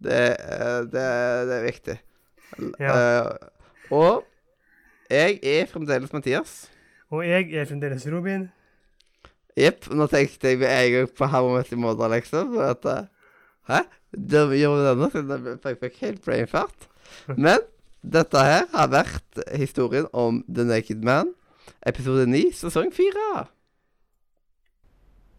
Det, 0.04 0.22
eh, 0.40 0.80
det, 0.92 1.04
det 1.50 1.58
er 1.60 1.66
viktig. 1.68 1.98
Ja. 2.80 2.94
Eh, 2.94 3.50
og 3.92 4.24
jeg 5.10 5.40
er 5.44 5.66
fremdeles 5.70 6.14
Mathias. 6.14 6.70
Og 7.12 7.26
jeg 7.28 7.54
er 7.54 7.66
fremdeles 7.70 8.08
Robin. 8.12 8.48
Jepp. 9.58 9.86
Nå 9.94 10.08
tenkte 10.10 10.50
jeg 10.50 10.58
med 10.64 10.72
en 10.72 10.92
gang 10.96 11.12
på 11.18 11.28
How 11.30 11.50
I 11.50 11.54
Met 11.60 11.70
Your 11.72 11.82
liksom. 12.16 12.56
At, 12.58 12.86
eh, 12.86 13.06
hæ? 13.70 13.84
Da 14.14 14.46
gjør 14.50 14.74
vi 14.78 14.88
denne, 14.88 15.12
siden 15.12 15.30
jeg 15.30 15.60
fikk- 15.62 15.80
fikk 15.84 16.00
helt 16.02 16.26
brainfart. 16.26 16.88
Men 17.38 17.60
dette 18.04 18.38
her 18.44 18.66
har 18.74 18.88
vært 18.92 19.44
historien 19.56 20.08
om 20.14 20.44
The 20.50 20.64
Naked 20.66 21.04
Man, 21.04 21.34
episode 21.86 22.26
9, 22.28 22.52
sesong 22.54 22.92
4. 22.94 23.46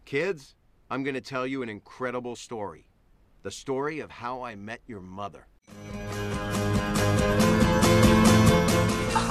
Kids, 0.07 0.55
I'm 0.91 1.03
going 1.03 1.15
to 1.15 1.21
tell 1.21 1.47
you 1.47 1.63
an 1.63 1.69
incredible 1.69 2.37
story. 2.37 2.87
The 3.43 3.51
story 3.51 4.01
of 4.01 4.11
how 4.11 4.43
I 4.43 4.55
met 4.55 4.81
your 4.87 5.01
mother. 5.01 5.47